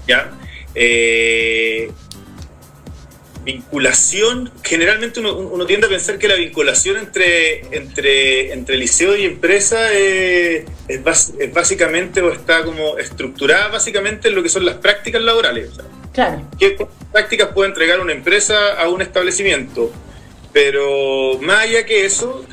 ¿Ya? 0.07 0.31
Eh, 0.73 1.91
vinculación, 3.43 4.51
generalmente 4.63 5.19
uno, 5.19 5.65
tiende 5.65 5.87
a 5.87 5.89
pensar 5.89 6.17
que 6.17 6.27
la 6.27 6.35
vinculación 6.35 6.97
entre, 6.97 7.61
entre, 7.75 8.53
entre 8.53 8.77
liceo 8.77 9.15
y 9.15 9.25
empresa 9.25 9.91
es, 9.93 10.65
básicamente 11.53 12.21
o 12.21 12.31
está 12.31 12.63
como 12.63 12.97
estructurada 12.97 13.67
básicamente 13.67 14.29
en 14.29 14.35
lo 14.35 14.43
que 14.43 14.49
son 14.49 14.65
las 14.65 14.75
prácticas 14.75 15.21
laborales. 15.21 15.71
claro. 16.13 16.47
¿Qué 16.57 16.77
prácticas 17.11 17.49
puede 17.49 17.69
entregar 17.69 17.99
una 17.99 18.13
empresa 18.13 18.73
a 18.73 18.89
un 18.89 19.01
establecimiento? 19.01 19.91
Pero 20.53 21.39
más 21.41 21.63
allá 21.63 21.85
que 21.85 22.05
eso, 22.05 22.45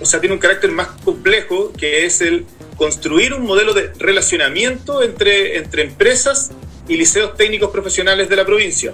o 0.00 0.04
sea, 0.04 0.20
tiene 0.20 0.34
un 0.34 0.40
carácter 0.40 0.72
más 0.72 0.88
complejo 1.04 1.72
que 1.72 2.04
es 2.04 2.20
el 2.20 2.46
construir 2.76 3.32
un 3.32 3.46
modelo 3.46 3.72
de 3.72 3.92
relacionamiento 3.96 5.02
entre, 5.02 5.58
entre 5.58 5.82
empresas 5.82 6.50
y 6.88 6.96
liceos 6.96 7.36
técnicos 7.36 7.70
profesionales 7.70 8.28
de 8.28 8.36
la 8.36 8.44
provincia 8.44 8.92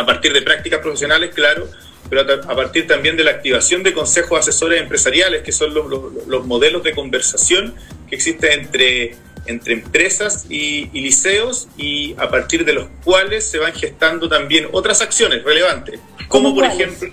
a 0.00 0.06
partir 0.06 0.32
de 0.32 0.42
prácticas 0.42 0.80
profesionales, 0.80 1.30
claro, 1.34 1.68
pero 2.08 2.22
a 2.22 2.56
partir 2.56 2.86
también 2.86 3.16
de 3.16 3.24
la 3.24 3.32
activación 3.32 3.82
de 3.82 3.92
consejos 3.92 4.40
asesores 4.40 4.80
empresariales, 4.80 5.42
que 5.42 5.52
son 5.52 5.74
los, 5.74 6.46
modelos 6.46 6.82
de 6.82 6.92
conversación 6.92 7.74
que 8.08 8.16
existen 8.16 8.52
entre, 8.52 9.14
entre 9.46 9.74
empresas 9.74 10.46
y, 10.48 10.86
liceos 10.98 11.68
y 11.76 12.14
a 12.18 12.28
partir 12.30 12.64
de 12.64 12.72
los 12.72 12.88
cuales 13.04 13.44
se 13.44 13.58
van 13.58 13.72
gestando 13.74 14.28
también 14.28 14.68
otras 14.72 15.02
acciones 15.02 15.44
relevantes, 15.44 16.00
como 16.28 16.54
por 16.54 16.64
ejemplo... 16.64 17.08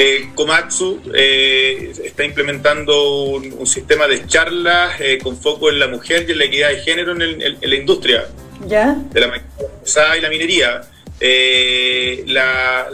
Eh, 0.00 0.28
Komatsu 0.36 1.00
eh, 1.12 1.92
está 2.04 2.22
implementando 2.22 3.24
un, 3.32 3.66
sistema 3.66 4.06
de 4.06 4.28
charlas 4.28 5.00
eh, 5.00 5.18
con 5.20 5.36
foco 5.36 5.70
en 5.70 5.80
la 5.80 5.88
mujer 5.88 6.24
y 6.28 6.32
en 6.32 6.38
la 6.38 6.44
equidad 6.44 6.68
de 6.68 6.76
género 6.82 7.20
en, 7.20 7.60
la 7.60 7.74
industria 7.74 8.28
¿Ya? 8.64 8.94
de 8.94 9.20
la 9.20 10.16
y 10.16 10.20
la 10.20 10.28
minería. 10.28 10.82
Eh, 11.20 12.24
la, 12.26 12.88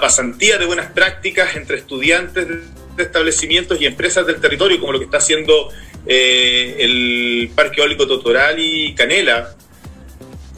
pasantía 0.00 0.58
de 0.58 0.66
buenas 0.66 0.90
prácticas 0.92 1.56
entre 1.56 1.76
estudiantes 1.76 2.46
de 2.96 3.02
establecimientos 3.02 3.80
y 3.80 3.86
empresas 3.86 4.26
del 4.26 4.40
territorio, 4.40 4.80
como 4.80 4.92
lo 4.92 4.98
que 4.98 5.04
está 5.04 5.18
haciendo 5.18 5.70
eh, 6.06 6.76
el 6.78 7.50
Parque 7.54 7.80
Eólico 7.80 8.06
Totoral 8.06 8.58
y 8.58 8.94
Canela, 8.94 9.54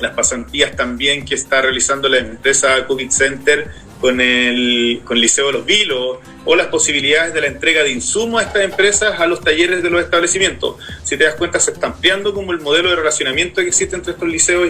las 0.01 0.13
pasantías 0.13 0.77
también 0.77 1.25
que 1.25 1.35
está 1.35 1.63
realizando 1.63 2.09
la 2.09 2.19
empresa 2.19 2.87
COVID 2.87 3.11
Center 3.11 3.69
con 4.01 4.21
el, 4.21 5.01
con 5.05 5.19
Liceo 5.19 5.47
de 5.47 5.53
los 5.53 5.65
Vilos 5.67 6.19
o 6.45 6.57
las 6.57 6.69
posibilidades 6.69 7.35
de 7.35 7.41
la 7.41 7.47
entrega 7.49 7.83
de 7.83 7.91
insumos 7.91 8.41
a 8.41 8.47
estas 8.47 8.63
empresas 8.63 9.21
a 9.21 9.27
los 9.27 9.41
talleres 9.41 9.83
de 9.83 9.91
los 9.91 10.03
establecimientos. 10.03 10.77
Si 11.03 11.17
te 11.17 11.25
das 11.25 11.35
cuenta, 11.35 11.61
se 11.61 11.73
está 11.73 11.89
ampliando 11.89 12.33
como 12.33 12.53
el 12.53 12.61
modelo 12.61 12.91
de 12.91 12.97
relacionamiento 12.97 13.61
que 13.61 13.69
existe 13.69 13.97
entre 13.97 14.13
estos 14.13 14.29
liceos 14.29 14.69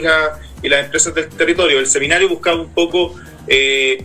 y, 0.63 0.69
las 0.69 0.85
empresas 0.85 1.15
del 1.15 1.29
territorio. 1.29 1.79
El 1.79 1.87
seminario 1.87 2.29
buscaba 2.29 2.61
un 2.61 2.73
poco 2.73 3.15
eh, 3.47 4.05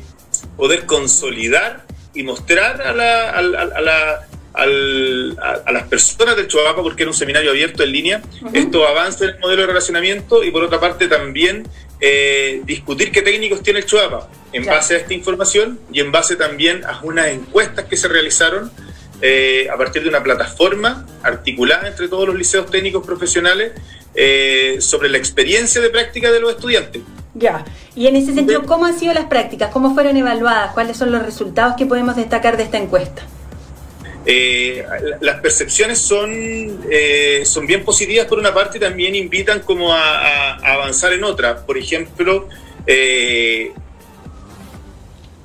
poder 0.58 0.86
consolidar 0.86 1.86
y 2.14 2.24
mostrar 2.24 2.82
a 2.82 2.94
la, 2.94 3.30
a 3.32 3.42
la 3.42 4.28
a, 4.54 5.72
las 5.72 5.88
personas 5.88 6.36
del 6.36 6.48
Chuapa, 6.48 6.82
porque 6.84 7.04
era 7.04 7.12
un 7.12 7.18
seminario 7.18 7.50
abierto 7.50 7.84
en 7.84 7.92
línea, 7.92 8.22
esto 8.54 8.88
avanza 8.88 9.26
en 9.26 9.32
el 9.32 9.40
modelo 9.40 9.62
de 9.62 9.68
relacionamiento 9.68 10.44
y 10.44 10.52
por 10.52 10.64
otra 10.64 10.80
parte 10.80 11.08
también 11.08 11.68
eh, 12.00 12.62
discutir 12.66 13.12
qué 13.12 13.22
técnicos 13.22 13.64
tiene 13.64 13.80
el 13.80 13.86
Chuapa 13.86 14.28
en 14.52 14.66
base 14.66 14.96
a 14.96 14.98
esta 14.98 15.14
información 15.14 15.80
y 15.92 16.00
en 16.00 16.12
base 16.12 16.36
también 16.36 16.84
a 16.86 17.00
unas 17.02 17.28
encuestas 17.28 17.86
que 17.86 17.98
se 17.98 18.08
realizaron 18.08 18.72
eh, 19.22 19.68
a 19.74 19.78
partir 19.78 20.04
de 20.04 20.10
una 20.10 20.22
plataforma 20.22 21.08
articulada 21.24 21.88
entre 21.88 22.08
todos 22.08 22.28
los 22.28 22.36
liceos 22.36 22.70
técnicos 22.70 23.06
profesionales 23.06 23.72
eh, 24.14 24.78
sobre 24.80 25.10
la 25.10 25.18
experiencia 25.18 25.82
de 25.82 25.90
práctica 25.90 26.32
de 26.32 26.40
los 26.40 26.52
estudiantes. 26.52 27.02
Ya, 27.34 27.66
y 27.96 28.06
en 28.06 28.16
ese 28.16 28.34
sentido, 28.36 28.64
¿cómo 28.66 28.86
han 28.86 29.00
sido 29.00 29.14
las 29.14 29.26
prácticas? 29.26 29.72
¿Cómo 29.72 29.96
fueron 29.96 30.18
evaluadas? 30.18 30.74
¿Cuáles 30.74 30.98
son 30.98 31.12
los 31.12 31.24
resultados 31.24 31.76
que 31.76 31.88
podemos 31.88 32.16
destacar 32.16 32.58
de 32.58 32.64
esta 32.64 32.78
encuesta? 32.78 33.24
Eh, 34.26 34.86
las 35.20 35.42
percepciones 35.42 36.00
son, 36.00 36.32
eh, 36.90 37.44
son 37.46 37.68
bien 37.68 37.84
positivas 37.84 38.26
por 38.26 38.40
una 38.40 38.54
parte 38.54 38.78
y 38.78 38.82
también 38.82 39.16
invitan 39.16 39.60
como 39.62 39.94
a, 39.94 40.56
avanzar 40.56 41.14
en 41.14 41.24
otra. 41.24 41.66
Por 41.66 41.78
ejemplo, 41.78 42.48
eh, 42.88 43.74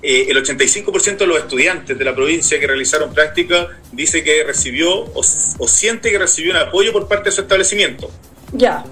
el 0.00 0.36
85% 0.36 1.18
de 1.18 1.26
los 1.26 1.38
estudiantes 1.38 1.98
de 1.98 2.04
la 2.04 2.14
provincia 2.14 2.60
que 2.60 2.66
realizaron 2.66 3.12
práctica 3.12 3.68
dice 3.90 4.22
que 4.22 4.44
recibió 4.44 5.12
o, 5.12 5.22
siente 5.22 6.10
que 6.10 6.18
recibió 6.18 6.52
un 6.52 6.58
apoyo 6.58 6.92
por 6.92 7.08
parte 7.08 7.30
de 7.30 7.32
su 7.32 7.40
establecimiento. 7.40 8.10
Ya. 8.52 8.82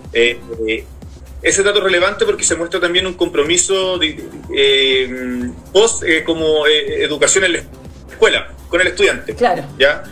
ese 1.42 1.62
dato 1.62 1.78
es 1.78 1.84
relevante 1.84 2.26
porque 2.26 2.44
se 2.44 2.56
muestra 2.56 2.78
también 2.78 3.06
un 3.06 3.14
compromiso 3.14 3.98
de, 3.98 4.22
post 5.72 6.02
como 6.26 6.66
educación 6.66 7.44
en 7.44 7.52
la 7.52 7.58
escuela 8.16 8.48
con 8.68 8.80
el 8.80 8.88
estudiante. 8.88 9.34
Claro. 9.34 9.64
¿Ya? 9.78 10.02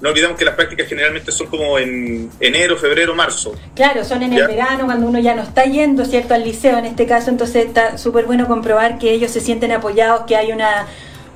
No 0.00 0.08
olvidemos 0.08 0.38
que 0.38 0.46
las 0.46 0.54
prácticas 0.54 0.88
generalmente 0.88 1.30
son 1.30 1.48
como 1.48 1.78
en 1.78 2.30
enero, 2.40 2.78
febrero, 2.78 3.14
marzo. 3.14 3.54
Claro, 3.74 4.02
son 4.02 4.22
en 4.22 4.32
el 4.32 4.46
verano, 4.46 4.86
cuando 4.86 5.06
uno 5.06 5.18
ya 5.18 5.34
no 5.34 5.42
está 5.42 5.64
yendo, 5.64 6.06
¿cierto?, 6.06 6.32
al 6.32 6.42
liceo 6.42 6.78
en 6.78 6.86
este 6.86 7.06
caso, 7.06 7.28
entonces 7.28 7.66
está 7.66 7.98
súper 7.98 8.24
bueno 8.24 8.46
comprobar 8.46 8.98
que 8.98 9.10
ellos 9.12 9.30
se 9.30 9.42
sienten 9.42 9.72
apoyados, 9.72 10.22
que 10.26 10.36
hay 10.36 10.52
una, 10.52 10.86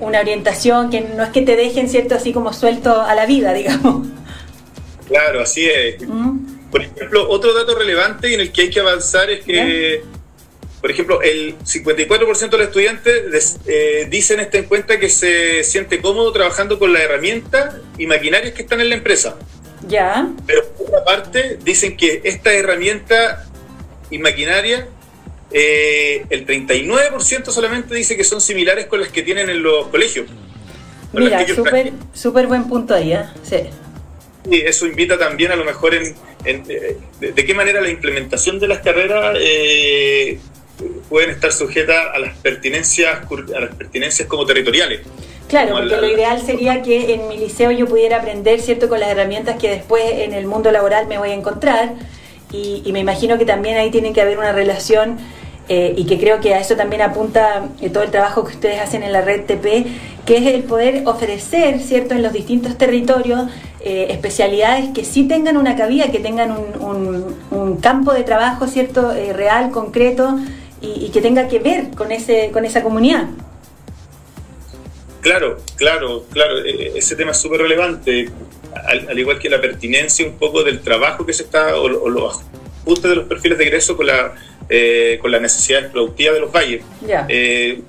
una 0.01 0.21
orientación, 0.21 0.89
que 0.89 1.03
no 1.03 1.23
es 1.25 1.29
que 1.29 1.43
te 1.43 1.57
dejen, 1.57 1.91
¿cierto?, 1.91 2.15
así 2.15 2.33
como 2.33 2.55
suelto 2.55 3.03
a 3.03 3.15
la 3.15 3.27
vida, 3.27 3.53
digamos. 3.53 4.07
Claro, 5.09 5.43
así 5.43 5.69
es. 5.69 6.01
Mm. 6.09 6.71
Por 6.71 6.83
ejemplo, 6.83 7.29
otro 7.29 7.53
dato 7.53 7.79
relevante 7.79 8.33
en 8.33 8.41
el 8.41 8.51
que 8.51 8.63
hay 8.63 8.71
que 8.71 8.81
avanzar 8.81 9.31
es 9.31 9.45
que 9.45 10.03
por 10.85 10.91
ejemplo, 10.91 11.23
el 11.23 11.57
54% 11.61 12.51
de 12.51 12.59
los 12.59 12.67
estudiantes 12.67 13.59
eh, 13.67 14.07
dicen 14.11 14.39
esta 14.39 14.59
encuesta 14.59 15.01
que 15.01 15.09
se 15.09 15.65
siente 15.65 16.03
cómodo 16.03 16.31
trabajando 16.31 16.79
con 16.79 16.93
las 16.93 17.01
herramientas 17.01 17.77
y 17.97 18.07
maquinarias 18.07 18.53
que 18.53 18.61
están 18.61 18.83
en 18.83 18.91
la 18.91 18.97
empresa. 18.97 19.35
Ya. 19.89 20.29
Pero 20.47 20.69
por 20.77 20.89
otra 20.89 21.03
parte, 21.03 21.59
dicen 21.65 21.97
que 21.97 22.21
esta 22.25 22.53
herramienta 22.53 23.47
y 24.11 24.19
maquinaria, 24.19 24.87
eh, 25.51 26.27
el 26.29 26.47
39% 26.47 27.47
solamente 27.47 27.95
dice 27.95 28.15
que 28.15 28.25
son 28.25 28.43
similares 28.43 28.85
con 28.85 29.01
las 29.01 29.09
que 29.09 29.23
tienen 29.23 29.49
en 29.49 29.63
los 29.63 29.87
colegios. 29.87 30.27
Mira, 31.15 31.47
súper 32.13 32.47
buen 32.47 32.69
punto 32.69 32.93
ahí, 32.93 33.15
¿eh? 33.15 33.25
Sí. 33.43 33.57
Y 34.51 34.61
eso 34.61 34.85
invita 34.85 35.17
también 35.17 35.51
a 35.51 35.57
lo 35.57 35.65
mejor 35.65 35.95
en, 35.95 36.15
eh, 36.45 36.99
de, 37.21 37.45
qué 37.47 37.55
manera 37.55 37.81
la 37.81 37.89
implementación 37.89 38.59
de 38.59 38.69
las 38.69 38.81
carreras 38.81 39.35
eh, 39.41 40.39
pueden 41.09 41.31
estar 41.31 41.53
sujetas 41.53 41.97
a 42.15 42.19
las 42.19 42.37
pertinencias, 42.37 43.21
a 43.57 43.61
las 43.61 43.75
pertinencias 43.75 44.29
como 44.29 44.45
territoriales. 44.45 45.03
Claro, 45.49 45.77
porque 45.77 45.97
lo 45.97 46.09
ideal 46.09 46.41
sería 46.41 46.83
que 46.83 47.15
en 47.15 47.29
mi 47.29 47.37
liceo 47.37 47.71
yo 47.71 47.87
pudiera 47.87 48.19
aprender, 48.19 48.61
¿cierto?, 48.61 48.89
con 48.89 48.99
las 48.99 49.11
herramientas 49.11 49.57
que 49.57 49.71
después 49.71 50.03
en 50.05 50.33
el 50.33 50.47
mundo 50.47 50.73
laboral 50.73 51.07
me 51.07 51.19
voy 51.19 51.31
a 51.31 51.35
encontrar. 51.35 51.95
Y, 52.51 52.91
me 52.93 53.01
imagino 53.01 53.37
que 53.37 53.45
también 53.45 53.77
ahí 53.77 53.91
tiene 53.91 54.13
que 54.13 54.21
haber 54.21 54.39
una 54.39 54.53
relación 54.53 55.19
eh, 55.69 55.93
y 55.97 56.07
que 56.07 56.21
creo 56.21 56.41
que 56.41 56.55
a 56.55 56.61
eso 56.61 56.77
también 56.77 57.03
apunta 57.03 57.69
eh, 57.81 57.91
todo 57.91 58.05
el 58.05 58.11
trabajo 58.11 58.45
que 58.45 58.53
ustedes 58.53 58.81
hacen 58.81 59.03
en 59.03 59.13
la 59.13 59.23
red 59.23 59.45
TP, 59.45 59.87
que 60.25 60.37
es 60.37 60.47
el 60.47 60.63
poder 60.63 61.03
ofrecer, 61.07 61.81
¿cierto?, 61.81 62.15
en 62.15 62.23
los 62.23 62.33
distintos 62.33 62.79
territorios 62.79 63.51
eh, 63.81 64.07
especialidades 64.11 64.91
que 64.95 65.05
sí 65.05 65.25
tengan 65.25 65.57
una 65.57 65.77
cabida, 65.77 66.11
que 66.11 66.21
tengan 66.21 66.53
un, 66.53 67.37
un 67.51 67.77
campo 67.79 68.13
de 68.13 68.23
trabajo, 68.23 68.69
¿cierto?, 68.69 69.13
real, 69.33 69.71
concreto, 69.73 70.39
y, 70.85 71.09
que 71.11 71.21
tenga 71.21 71.49
que 71.49 71.59
ver 71.59 71.91
con, 71.97 72.13
ese, 72.13 72.51
con 72.53 72.65
esa 72.65 72.83
comunidad. 72.83 73.29
Claro, 75.21 75.59
claro, 75.77 76.27
claro, 76.31 76.65
e, 76.65 76.71
e, 76.71 76.99
ese 76.99 77.17
tema 77.17 77.33
es 77.33 77.39
súper 77.39 77.63
relevante. 77.63 78.29
al, 78.87 79.19
igual 79.19 79.39
que 79.39 79.49
la 79.49 79.61
pertinencia 79.61 80.27
un 80.27 80.37
poco 80.39 80.63
del 80.63 80.81
trabajo 80.81 81.25
que 81.25 81.33
se 81.33 81.45
está, 81.45 81.77
o, 81.77 81.85
o 81.85 82.09
los 82.09 82.43
ajustes 82.83 83.11
de 83.11 83.17
los 83.17 83.27
perfiles 83.27 83.57
de 83.59 83.65
egreso 83.65 83.97
con 83.97 84.07
la, 84.07 84.35
eh, 84.69 85.19
con 85.21 85.31
las 85.31 85.43
necesidades 85.43 85.91
productivas 85.91 86.35
de 86.35 86.41
los 86.41 86.51
valles. 86.51 86.83
Eh, 87.29 87.81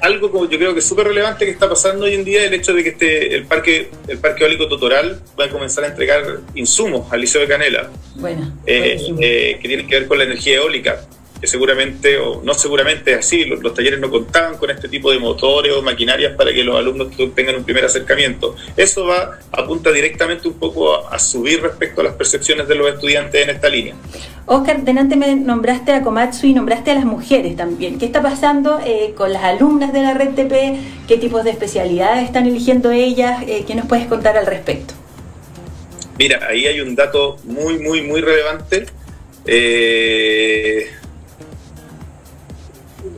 algo 0.00 0.30
como 0.30 0.48
yo 0.48 0.58
creo 0.58 0.72
que 0.72 0.80
es 0.80 0.86
súper 0.86 1.06
relevante 1.06 1.44
que 1.44 1.50
está 1.50 1.68
pasando 1.68 2.06
hoy 2.06 2.14
en 2.14 2.24
día 2.24 2.44
el 2.44 2.54
hecho 2.54 2.72
de 2.72 2.82
que 2.82 2.90
este, 2.90 3.34
el 3.34 3.44
parque 3.44 3.90
el 4.08 4.18
parque 4.18 4.44
eólico 4.44 4.68
Totoral 4.68 5.20
va 5.38 5.44
a 5.44 5.50
comenzar 5.50 5.84
a 5.84 5.88
entregar 5.88 6.22
insumos 6.54 7.12
al 7.12 7.20
Liceo 7.20 7.42
de 7.42 7.48
Canela 7.48 7.90
bueno, 8.14 8.52
que 8.64 9.58
tienen 9.60 9.86
que 9.86 9.98
ver 9.98 10.06
con 10.08 10.16
la 10.16 10.24
energía 10.24 10.56
eólica 10.56 11.04
que 11.40 11.46
seguramente, 11.46 12.18
o 12.18 12.42
no 12.42 12.54
seguramente 12.54 13.12
es 13.12 13.18
así, 13.18 13.44
los, 13.44 13.74
talleres 13.74 14.00
no 14.00 14.10
contaban 14.10 14.56
con 14.56 14.70
este 14.70 14.88
tipo 14.88 15.10
de 15.10 15.18
motores 15.18 15.72
o 15.72 15.82
maquinarias 15.82 16.34
para 16.36 16.52
que 16.52 16.64
los 16.64 16.76
alumnos 16.76 17.08
tengan 17.34 17.56
un 17.56 17.64
primer 17.64 17.84
acercamiento. 17.84 18.56
Eso 18.76 19.06
va, 19.06 19.38
apunta 19.52 19.92
directamente 19.92 20.48
un 20.48 20.54
poco 20.54 21.06
a, 21.06 21.18
subir 21.18 21.60
respecto 21.60 22.00
a 22.00 22.04
las 22.04 22.14
percepciones 22.14 22.68
de 22.68 22.74
los 22.74 22.88
estudiantes 22.88 23.42
en 23.42 23.50
esta 23.50 23.68
línea. 23.68 23.94
Oscar, 24.46 24.82
delante 24.82 25.16
me 25.16 25.34
nombraste 25.34 25.92
a 25.92 26.02
Komatsu 26.02 26.46
y 26.46 26.54
nombraste 26.54 26.92
a 26.92 26.94
las 26.94 27.04
mujeres 27.04 27.56
también. 27.56 27.98
¿Qué 27.98 28.06
está 28.06 28.22
pasando 28.22 28.78
eh, 28.84 29.12
con 29.16 29.32
las 29.32 29.42
alumnas 29.42 29.92
de 29.92 30.02
la 30.02 30.14
red 30.14 30.30
TP? 30.34 30.78
¿Qué 31.08 31.18
tipos 31.18 31.44
de 31.44 31.50
especialidades 31.50 32.24
están 32.24 32.46
eligiendo 32.46 32.92
ellas? 32.92 33.42
Eh, 33.46 33.64
¿Qué 33.66 33.74
nos 33.74 33.86
puedes 33.86 34.06
contar 34.06 34.36
al 34.36 34.46
respecto? 34.46 34.94
Mira, 36.18 36.46
ahí 36.48 36.66
hay 36.66 36.80
un 36.80 36.94
dato 36.94 37.36
muy, 37.44 37.78
muy, 37.78 38.02
muy 38.02 38.20
relevante. 38.20 38.86
Eh, 39.44 40.86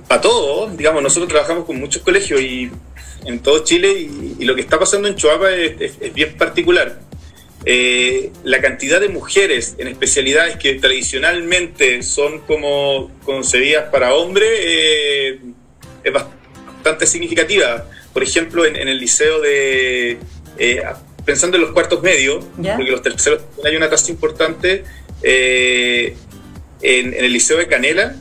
para 0.07 0.21
todo, 0.21 0.69
digamos, 0.71 1.03
nosotros 1.03 1.29
trabajamos 1.29 1.65
con 1.65 1.79
muchos 1.79 2.03
colegios 2.03 2.41
y 2.41 2.71
en 3.25 3.41
todo 3.41 3.65
Chile 3.65 3.93
y, 4.39 4.45
lo 4.45 4.55
que 4.55 4.61
está 4.63 4.79
pasando 4.79 5.09
en 5.09 5.17
Chuapa 5.17 5.53
es, 5.53 6.15
bien 6.15 6.37
particular. 6.37 7.01
Eh, 7.65 8.31
la 8.45 8.61
cantidad 8.61 9.01
de 9.01 9.09
mujeres 9.09 9.75
en 9.79 9.89
especialidades 9.89 10.57
que 10.57 10.75
tradicionalmente 10.77 12.03
son 12.03 12.41
como 12.41 13.11
concebidas 13.25 13.91
para 13.91 14.15
hombres 14.15 14.49
eh, 14.61 15.41
es 16.05 16.13
bastante 16.13 17.07
significativa. 17.07 17.87
Por 18.13 18.23
ejemplo, 18.23 18.65
en, 18.65 18.77
el 18.77 18.99
liceo 18.99 19.41
de... 19.41 20.19
Eh, 20.59 20.83
pensando 21.25 21.59
en 21.59 21.65
los 21.65 21.73
cuartos 21.73 22.03
medios, 22.03 22.45
porque 22.57 22.91
los 22.91 23.03
terceros 23.03 23.43
hay 23.63 23.77
una 23.77 23.91
tasa 23.91 24.11
importante, 24.11 24.85
en, 25.23 26.15
el 26.81 27.33
liceo 27.33 27.59
de 27.59 27.67
Canela, 27.67 28.17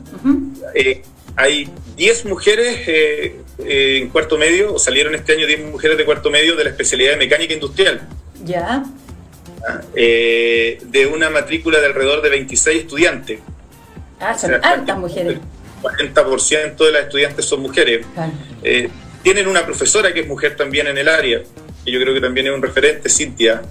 hay 1.38 1.70
10 1.96 2.24
mujeres 2.24 2.80
eh, 2.88 3.36
eh, 3.60 3.98
en 4.02 4.08
cuarto 4.08 4.36
medio, 4.36 4.74
o 4.74 4.78
salieron 4.78 5.14
este 5.14 5.34
año 5.34 5.46
10 5.46 5.70
mujeres 5.70 5.96
de 5.96 6.04
cuarto 6.04 6.30
medio 6.30 6.56
de 6.56 6.64
la 6.64 6.70
especialidad 6.70 7.12
de 7.12 7.16
mecánica 7.16 7.54
industrial. 7.54 8.00
Ya. 8.44 8.82
Ah, 9.66 9.80
eh, 9.94 10.78
de 10.84 11.06
una 11.06 11.30
matrícula 11.30 11.78
de 11.78 11.86
alrededor 11.86 12.22
de 12.22 12.30
26 12.30 12.80
estudiantes. 12.82 13.38
Ah, 14.18 14.36
son 14.36 14.52
altas 14.54 14.98
mujeres. 14.98 15.34
El 15.34 16.12
40% 16.12 16.76
de 16.76 16.92
las 16.92 17.04
estudiantes 17.04 17.44
son 17.44 17.62
mujeres. 17.62 18.04
tienen 19.22 19.46
una 19.46 19.64
profesora 19.64 20.12
que 20.12 20.20
es 20.20 20.26
mujer 20.26 20.56
también 20.56 20.88
en 20.88 20.98
el 20.98 21.08
área, 21.08 21.42
y 21.84 21.92
yo 21.92 22.00
creo 22.00 22.14
que 22.14 22.20
también 22.20 22.48
es 22.48 22.52
un 22.52 22.62
referente, 22.62 23.08
Cintia, 23.08 23.62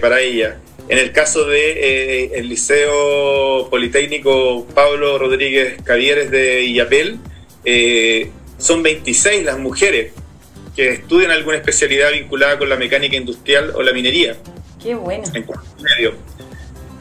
para 0.00 0.20
ella. 0.20 0.56
En 0.90 0.98
el 0.98 1.12
caso 1.12 1.44
de 1.44 2.24
eh, 2.24 2.30
el 2.34 2.48
Liceo 2.48 3.70
Politécnico 3.70 4.66
Pablo 4.74 5.18
Rodríguez 5.18 5.80
Cavieres 5.84 6.32
de 6.32 6.64
Illapel, 6.64 7.20
eh, 7.64 8.32
son 8.58 8.82
26 8.82 9.44
las 9.44 9.56
mujeres 9.56 10.12
que 10.74 10.90
estudian 10.94 11.30
alguna 11.30 11.58
especialidad 11.58 12.10
vinculada 12.10 12.58
con 12.58 12.68
la 12.68 12.74
mecánica 12.74 13.14
industrial 13.14 13.70
o 13.76 13.82
la 13.84 13.92
minería. 13.92 14.36
Qué 14.82 14.96
bueno. 14.96 15.22
En 15.32 15.46
medio. 15.96 16.14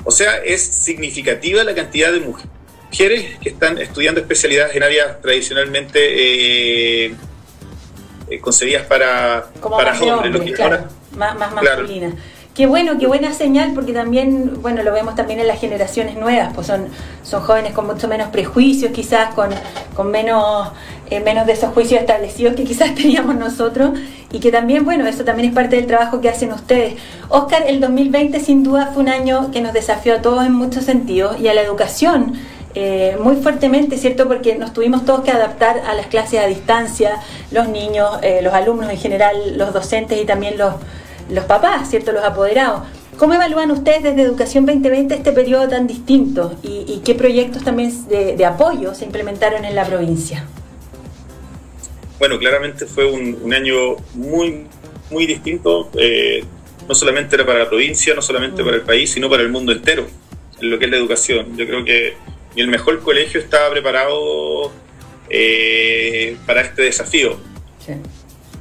O 0.03 0.11
sea, 0.11 0.37
es 0.37 0.61
significativa 0.61 1.63
la 1.63 1.73
cantidad 1.73 2.11
de 2.11 2.19
mujeres 2.19 3.39
que 3.41 3.49
están 3.49 3.79
estudiando 3.79 4.21
especialidades 4.21 4.75
en 4.75 4.83
áreas 4.83 5.19
tradicionalmente 5.19 7.07
eh, 7.07 7.15
concebidas 8.39 8.85
para, 8.85 9.49
para 9.59 9.99
hombres, 9.99 10.59
más, 11.17 11.39
más 11.39 11.53
masculinas. 11.53 12.13
Qué 12.59 12.67
bueno, 12.67 12.97
qué 12.99 13.07
buena 13.07 13.31
señal, 13.31 13.71
porque 13.73 13.93
también, 13.93 14.61
bueno, 14.61 14.83
lo 14.83 14.91
vemos 14.91 15.15
también 15.15 15.39
en 15.39 15.47
las 15.47 15.61
generaciones 15.61 16.17
nuevas, 16.17 16.51
pues 16.53 16.67
son, 16.67 16.87
son 17.23 17.41
jóvenes 17.41 17.71
con 17.71 17.87
mucho 17.87 18.09
menos 18.09 18.27
prejuicios, 18.31 18.91
quizás 18.91 19.33
con, 19.33 19.49
con 19.95 20.11
menos, 20.11 20.67
eh, 21.09 21.21
menos 21.21 21.45
de 21.45 21.53
esos 21.53 21.73
juicios 21.73 22.01
establecidos 22.01 22.55
que 22.55 22.65
quizás 22.65 22.93
teníamos 22.95 23.37
nosotros, 23.37 23.97
y 24.29 24.41
que 24.41 24.51
también, 24.51 24.83
bueno, 24.83 25.07
eso 25.07 25.23
también 25.23 25.47
es 25.47 25.55
parte 25.55 25.77
del 25.77 25.87
trabajo 25.87 26.19
que 26.19 26.27
hacen 26.27 26.51
ustedes. 26.51 26.95
Oscar, 27.29 27.63
el 27.65 27.79
2020 27.79 28.37
sin 28.41 28.61
duda 28.61 28.91
fue 28.93 29.03
un 29.03 29.09
año 29.09 29.51
que 29.51 29.61
nos 29.61 29.71
desafió 29.71 30.15
a 30.15 30.21
todos 30.21 30.45
en 30.45 30.51
muchos 30.51 30.83
sentidos 30.83 31.39
y 31.39 31.47
a 31.47 31.53
la 31.53 31.61
educación. 31.61 32.33
Eh, 32.75 33.17
muy 33.23 33.37
fuertemente, 33.37 33.97
¿cierto? 33.97 34.27
Porque 34.27 34.55
nos 34.55 34.73
tuvimos 34.73 35.05
todos 35.05 35.21
que 35.21 35.31
adaptar 35.31 35.79
a 35.87 35.93
las 35.93 36.07
clases 36.07 36.41
a 36.41 36.45
distancia, 36.47 37.21
los 37.51 37.69
niños, 37.69 38.19
eh, 38.21 38.41
los 38.43 38.53
alumnos 38.53 38.89
en 38.89 38.97
general, 38.97 39.57
los 39.57 39.71
docentes 39.73 40.21
y 40.21 40.25
también 40.25 40.57
los, 40.57 40.73
los 41.29 41.45
papás, 41.45 41.89
¿cierto? 41.89 42.11
Los 42.11 42.23
apoderados. 42.23 42.83
¿Cómo 43.17 43.33
evalúan 43.33 43.69
ustedes 43.71 44.01
desde 44.03 44.21
Educación 44.21 44.65
2020 44.65 45.13
este 45.13 45.31
periodo 45.33 45.67
tan 45.67 45.87
distinto 45.87 46.57
y, 46.63 47.01
qué 47.03 47.15
proyectos 47.15 47.63
también 47.63 47.91
de, 48.07 48.45
apoyo 48.45 48.95
se 48.95 49.05
implementaron 49.05 49.65
en 49.65 49.75
la 49.75 49.85
provincia? 49.85 50.45
Bueno, 52.17 52.39
claramente 52.39 52.85
fue 52.85 53.11
un, 53.11 53.53
año 53.53 53.97
muy, 54.13 54.65
muy 55.11 55.25
distinto, 55.25 55.89
eh, 55.97 56.43
no 56.87 56.95
solamente 56.95 57.35
era 57.35 57.45
para 57.45 57.59
la 57.59 57.69
provincia, 57.69 58.13
no 58.13 58.21
solamente 58.21 58.63
para 58.63 58.77
el 58.77 58.83
país, 58.83 59.11
sino 59.11 59.29
para 59.29 59.43
el 59.43 59.49
mundo 59.49 59.73
entero, 59.73 60.07
en 60.61 60.69
lo 60.69 60.79
que 60.79 60.85
es 60.85 60.91
la 60.91 60.97
educación. 60.97 61.57
Yo 61.57 61.67
creo 61.67 61.83
que 61.83 62.13
el 62.55 62.67
mejor 62.67 63.01
colegio 63.01 63.39
estaba 63.39 63.69
preparado 63.71 64.71
eh, 65.29 66.37
para 66.45 66.61
este 66.61 66.83
desafío. 66.83 67.37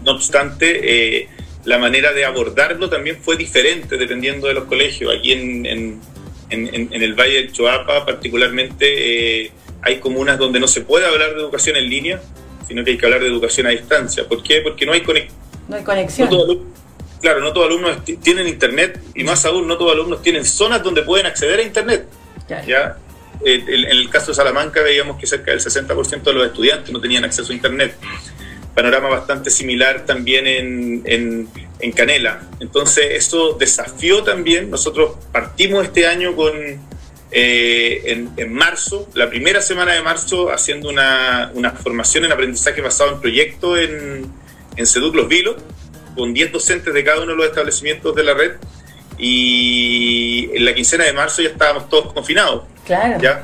No 0.04 0.12
obstante, 0.12 1.20
eh, 1.20 1.28
la 1.68 1.76
manera 1.76 2.14
de 2.14 2.24
abordarlo 2.24 2.88
también 2.88 3.18
fue 3.22 3.36
diferente 3.36 3.98
dependiendo 3.98 4.48
de 4.48 4.54
los 4.54 4.64
colegios. 4.64 5.14
Aquí 5.14 5.32
en, 5.32 5.66
en, 5.66 6.00
en, 6.48 7.02
el 7.02 7.12
Valle 7.12 7.34
del 7.34 7.52
Choapa 7.52 8.06
particularmente 8.06 9.42
eh, 9.42 9.52
hay 9.82 9.98
comunas 9.98 10.38
donde 10.38 10.60
no 10.60 10.66
se 10.66 10.80
puede 10.80 11.04
hablar 11.04 11.34
de 11.34 11.40
educación 11.42 11.76
en 11.76 11.90
línea, 11.90 12.22
sino 12.66 12.82
que 12.82 12.92
hay 12.92 12.98
que 12.98 13.04
hablar 13.04 13.20
de 13.20 13.28
educación 13.28 13.66
a 13.66 13.70
distancia. 13.70 14.26
¿Por 14.26 14.42
qué? 14.42 14.62
Porque 14.62 14.86
no 14.86 14.94
hay, 14.94 15.02
no 15.68 15.76
hay 15.76 15.82
conexión. 15.82 16.30
claro, 17.20 17.40
no 17.40 17.52
todos 17.52 17.68
los 17.68 17.78
alumnos 17.78 18.02
tienen 18.22 18.48
internet 18.48 19.02
y 19.14 19.22
más 19.24 19.44
aún 19.44 19.68
no 19.68 19.76
todos 19.76 19.90
los 19.90 20.00
alumnos 20.00 20.22
tienen 20.22 20.46
zonas 20.46 20.82
donde 20.82 21.02
pueden 21.02 21.26
acceder 21.26 21.60
a 21.60 21.62
internet. 21.62 22.06
¿ya? 22.66 22.96
Eh, 23.44 23.62
en 23.68 23.84
el 23.90 24.08
caso 24.08 24.28
de 24.28 24.36
Salamanca 24.36 24.80
veíamos 24.80 25.20
que 25.20 25.26
cerca 25.26 25.50
del 25.50 25.60
60% 25.60 26.22
de 26.22 26.32
los 26.32 26.46
estudiantes 26.46 26.90
no 26.90 26.98
tenían 26.98 27.24
acceso 27.24 27.52
a 27.52 27.54
internet 27.54 27.94
panorama 28.78 29.08
bastante 29.08 29.50
similar 29.50 30.06
también 30.06 30.46
en, 30.46 31.48
en, 31.80 31.92
Canela. 31.92 32.42
Entonces, 32.60 33.06
eso 33.10 33.54
desafió 33.58 34.22
también. 34.22 34.70
Nosotros 34.70 35.16
partimos 35.32 35.84
este 35.84 36.06
año 36.06 36.36
con, 36.36 36.52
eh, 37.32 38.28
en, 38.36 38.52
marzo, 38.52 39.08
la 39.14 39.28
primera 39.28 39.62
semana 39.62 39.94
de 39.94 40.02
marzo, 40.02 40.52
haciendo 40.52 40.88
una, 40.88 41.50
una 41.54 41.72
formación 41.72 42.26
en 42.26 42.30
aprendizaje 42.30 42.80
basado 42.80 43.14
en 43.14 43.20
proyectos 43.20 43.80
en, 43.80 44.32
en 44.76 44.86
Seduc 44.86 45.12
Los 45.12 45.26
Vilos, 45.26 45.56
con 46.14 46.32
10 46.32 46.52
docentes 46.52 46.94
de 46.94 47.02
cada 47.02 47.20
uno 47.20 47.32
de 47.32 47.36
los 47.36 47.46
establecimientos 47.46 48.14
de 48.14 48.22
la 48.22 48.34
red. 48.34 48.52
Y 49.18 50.50
en 50.54 50.64
la 50.64 50.72
quincena 50.72 51.02
de 51.02 51.12
marzo 51.12 51.42
ya 51.42 51.48
estábamos 51.48 51.88
todos 51.88 52.12
confinados. 52.12 52.62
Claro. 52.86 53.20
Ya 53.20 53.42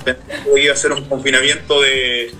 iba 0.56 0.72
a 0.72 0.76
ser 0.76 0.92
un 0.92 1.04
confinamiento 1.06 1.80
de 1.82 2.30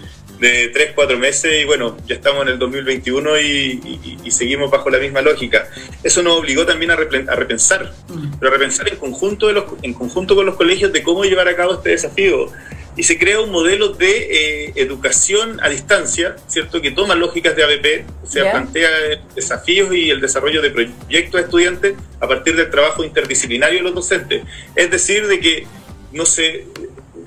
de 0.45 0.69
3, 0.69 0.93
4 0.95 1.19
meses 1.19 1.63
y 1.63 1.65
bueno, 1.65 1.97
ya 2.07 2.17
estamos 2.17 2.43
en 2.43 2.49
el 2.49 2.59
2021 2.59 3.41
y, 3.41 4.19
y, 4.23 4.31
seguimos 4.31 4.71
bajo 4.71 4.91
la 4.91 4.99
misma 4.99 5.23
lógica. 5.23 5.69
Eso 6.03 6.23
nos 6.23 6.39
obligó 6.39 6.67
también 6.67 6.91
a, 6.91 6.97
repensar, 6.97 7.93
mm. 8.09 8.39
pero 8.39 8.51
a 8.51 8.53
repensar 8.53 8.89
en 8.89 8.97
conjunto, 8.97 9.47
de 9.47 9.55
los, 9.55 9.65
en 9.83 9.95
conjunto 9.95 10.35
con 10.35 10.45
los 10.45 10.57
colegios 10.57 10.93
de 10.93 11.03
cómo 11.03 11.25
llevar 11.25 11.49
a 11.49 11.57
cabo 11.57 11.75
este 11.75 11.91
desafío. 11.91 12.49
Y 12.97 13.05
se 13.05 13.19
crea 13.19 13.41
un 13.41 13.51
modelo 13.51 13.89
de 13.89 14.67
eh, 14.67 14.73
educación 14.77 15.59
a 15.63 15.69
distancia, 15.69 16.37
¿cierto? 16.47 16.81
Que 16.81 16.91
toma 16.91 17.15
lógicas 17.15 17.57
de 17.57 17.65
ABP, 17.65 18.05
o 18.23 18.27
sea, 18.27 18.53
plantea 18.53 18.89
desafíos 19.35 19.95
y 19.95 20.11
el 20.11 20.21
desarrollo 20.21 20.61
de 20.61 20.71
proyectos 20.71 21.41
a 21.41 21.45
estudiantes 21.45 21.95
a 22.21 22.29
partir 22.29 22.55
del 22.55 22.71
trabajo 22.71 23.03
interdisciplinario 23.03 23.79
de 23.79 23.85
los 23.85 23.95
docentes. 23.95 24.45
Es 24.77 24.91
decir, 24.91 25.27
de 25.27 25.41
que 25.41 25.67
no 26.13 26.25
se 26.25 26.67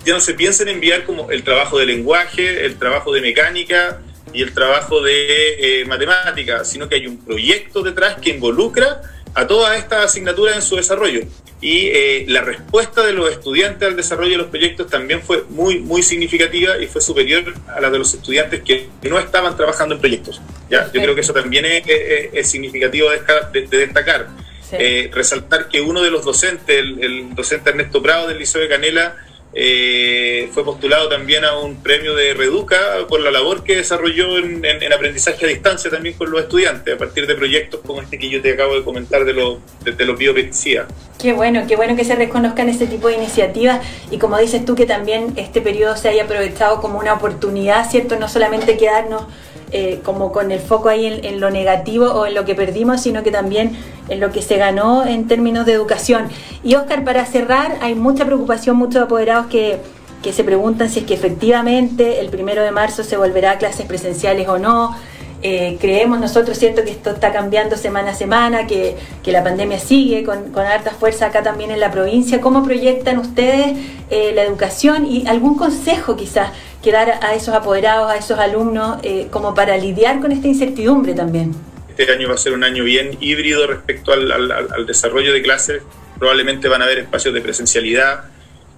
ya 0.08 0.14
no 0.14 0.22
se 0.22 0.34
piensa 0.36 0.64
en 0.64 0.70
enviar 0.70 1.04
como 1.04 1.30
el 1.32 1.44
trabajo 1.44 1.78
de 1.78 1.86
lenguaje, 1.86 2.66
el 2.66 2.78
trabajo 2.78 3.12
de 3.12 3.20
mecánica 3.20 4.00
y 4.34 4.42
el 4.42 4.54
trabajo 4.54 5.02
de 5.02 5.82
eh, 5.82 5.86
matemática, 5.86 6.64
sino 6.64 6.88
que 6.88 6.96
hay 6.96 7.08
un 7.08 7.18
proyecto 7.18 7.84
detrás 7.84 8.16
que 8.22 8.30
involucra 8.30 9.02
a 9.34 9.46
todas 9.46 9.78
estas 9.78 10.06
asignaturas 10.06 10.56
en 10.56 10.62
su 10.62 10.78
desarrollo. 10.78 11.24
Y 11.60 11.88
eh, 11.88 12.26
la 12.30 12.40
respuesta 12.40 13.06
de 13.06 13.12
los 13.12 13.30
estudiantes 13.30 13.86
al 13.86 13.98
desarrollo 13.98 14.32
de 14.32 14.38
los 14.38 14.48
proyectos 14.48 14.90
también 14.90 15.22
fue 15.22 15.44
muy, 15.50 15.80
muy 15.80 16.02
significativa 16.02 16.78
y 16.78 16.88
fue 16.88 17.02
superior 17.02 17.54
a 17.68 17.82
la 17.82 17.90
de 17.90 18.00
los 18.00 18.14
estudiantes 18.14 18.62
que 18.62 18.88
no 19.10 19.20
estaban 19.20 19.58
trabajando 19.58 19.96
en 19.96 20.00
proyectos. 20.00 20.42
¿ya? 20.70 20.90
Yo 20.94 21.02
creo 21.02 21.16
que 21.16 21.22
eso 21.22 21.34
también 21.34 21.66
es, 21.66 22.50
significativo 22.50 23.10
de, 23.10 23.68
de, 23.68 23.78
destacar. 23.78 24.30
Eh, 24.72 25.10
resaltar 25.14 25.68
que 25.70 25.82
uno 25.82 26.02
de 26.02 26.12
los 26.12 26.24
docentes, 26.24 26.78
el, 26.78 27.04
el 27.04 27.36
docente 27.36 27.70
Ernesto 27.72 28.02
Prado 28.02 28.28
del 28.28 28.38
Liceo 28.38 28.62
de 28.62 28.68
Canela, 28.68 29.16
eh, 29.54 30.50
fue 30.54 30.64
postulado 30.66 31.10
también 31.10 31.44
a 31.46 31.58
un 31.58 31.78
premio 31.78 32.16
de 32.16 32.34
Reduca 32.34 32.78
por 33.08 33.22
la 33.22 33.32
labor 33.32 33.64
que 33.64 33.78
desarrolló 33.78 34.38
en, 34.38 34.64
aprendizaje 34.94 35.46
a 35.46 35.48
distancia 35.48 35.90
también 35.90 36.16
con 36.16 36.30
los 36.30 36.42
estudiantes, 36.42 36.94
a 36.94 36.98
partir 36.98 37.26
de 37.28 37.36
proyectos 37.36 37.80
como 37.86 38.02
este 38.02 38.20
que 38.20 38.30
yo 38.30 38.42
te 38.42 38.54
acabo 38.54 38.76
de 38.76 38.84
comentar 38.84 39.26
de, 39.26 39.34
los 39.34 39.60
de, 39.84 40.06
los 40.06 40.18
biopesticidas. 40.18 40.88
Qué 41.20 41.34
bueno, 41.34 41.66
qué 41.68 41.76
bueno 41.76 41.96
que 41.96 42.04
se 42.04 42.16
reconozcan 42.16 42.70
este 42.70 42.86
tipo 42.86 43.08
de 43.08 43.16
iniciativas 43.16 43.84
y 44.12 44.20
como 44.20 44.38
dices 44.38 44.64
tú 44.66 44.76
que 44.76 44.86
también 44.86 45.34
este 45.38 45.62
periodo 45.62 45.96
se 45.96 46.10
haya 46.10 46.26
aprovechado 46.26 46.80
como 46.82 47.00
una 47.00 47.14
oportunidad, 47.14 47.90
¿cierto? 47.90 48.20
No 48.20 48.30
solamente 48.30 48.78
quedarnos 48.78 49.24
eh, 49.72 50.00
como 50.04 50.32
con 50.32 50.52
el 50.52 50.60
foco 50.60 50.88
ahí 50.88 51.06
en, 51.06 51.42
lo 51.42 51.50
negativo 51.50 52.06
o 52.06 52.26
en 52.26 52.36
lo 52.36 52.46
que 52.46 52.56
perdimos, 52.56 53.02
sino 53.02 53.22
que 53.24 53.32
también 53.32 53.76
en 54.08 54.20
lo 54.20 54.32
que 54.32 54.42
se 54.42 54.56
ganó 54.58 55.06
en 55.06 55.28
términos 55.28 55.66
de 55.66 55.74
educación. 55.74 56.28
Y 56.64 56.76
Oscar, 56.76 57.04
para 57.04 57.26
cerrar, 57.26 57.78
hay 57.82 57.94
mucha 57.94 58.26
preocupación, 58.26 58.78
muchos 58.78 59.02
apoderados 59.02 59.48
que, 59.48 59.80
que 60.24 60.32
se 60.32 60.44
preguntan 60.44 60.90
si 60.90 61.00
es 61.00 61.06
que 61.06 61.14
efectivamente 61.14 62.20
el 62.22 62.30
primero 62.30 62.62
de 62.64 62.72
marzo 62.72 63.04
se 63.04 63.18
volverá 63.18 63.52
a 63.52 63.58
clases 63.58 63.86
presenciales 63.86 64.48
o 64.48 64.58
no. 64.58 64.96
Eh, 65.44 65.78
creemos 65.80 66.20
nosotros, 66.20 66.58
¿cierto?, 66.58 66.84
que 66.84 66.90
esto 66.90 67.12
está 67.12 67.32
cambiando 67.32 67.78
semana 67.78 68.12
a 68.12 68.16
semana, 68.16 68.66
que, 68.66 68.96
que 69.22 69.32
la 69.32 69.44
pandemia 69.44 69.80
sigue 69.80 70.24
con, 70.24 70.52
con, 70.52 70.66
harta 70.66 70.92
fuerza 70.92 71.28
acá 71.28 71.44
también 71.44 71.70
en 71.70 71.80
la 71.80 71.92
provincia. 71.92 72.42
¿Cómo 72.42 72.64
proyectan 72.64 73.20
ustedes 73.20 73.78
eh, 74.10 74.32
la 74.34 74.42
educación 74.44 75.06
y 75.06 75.28
algún 75.28 75.56
consejo 75.56 76.16
quizás 76.16 76.50
que 76.82 76.92
dar 76.92 77.20
a 77.22 77.36
esos 77.36 77.54
apoderados, 77.54 78.12
a 78.12 78.18
esos 78.18 78.40
alumnos, 78.40 79.00
eh, 79.04 79.28
como 79.32 79.54
para 79.54 79.78
lidiar 79.78 80.20
con 80.20 80.32
esta 80.32 80.48
incertidumbre 80.48 81.14
también? 81.14 81.56
Este 81.90 82.12
año 82.12 82.28
va 82.28 82.36
a 82.36 82.38
ser 82.38 82.54
un 82.54 82.64
año 82.64 82.84
bien 82.84 83.18
híbrido 83.20 83.66
respecto 83.68 84.14
al, 84.14 84.32
al, 84.32 84.86
desarrollo 84.86 85.34
de 85.34 85.42
clases. 85.42 85.82
Probablemente 86.20 86.68
van 86.68 86.82
a 86.82 86.86
haber 86.86 87.00
espacios 87.00 87.34
de 87.34 87.42
presencialidad 87.42 88.26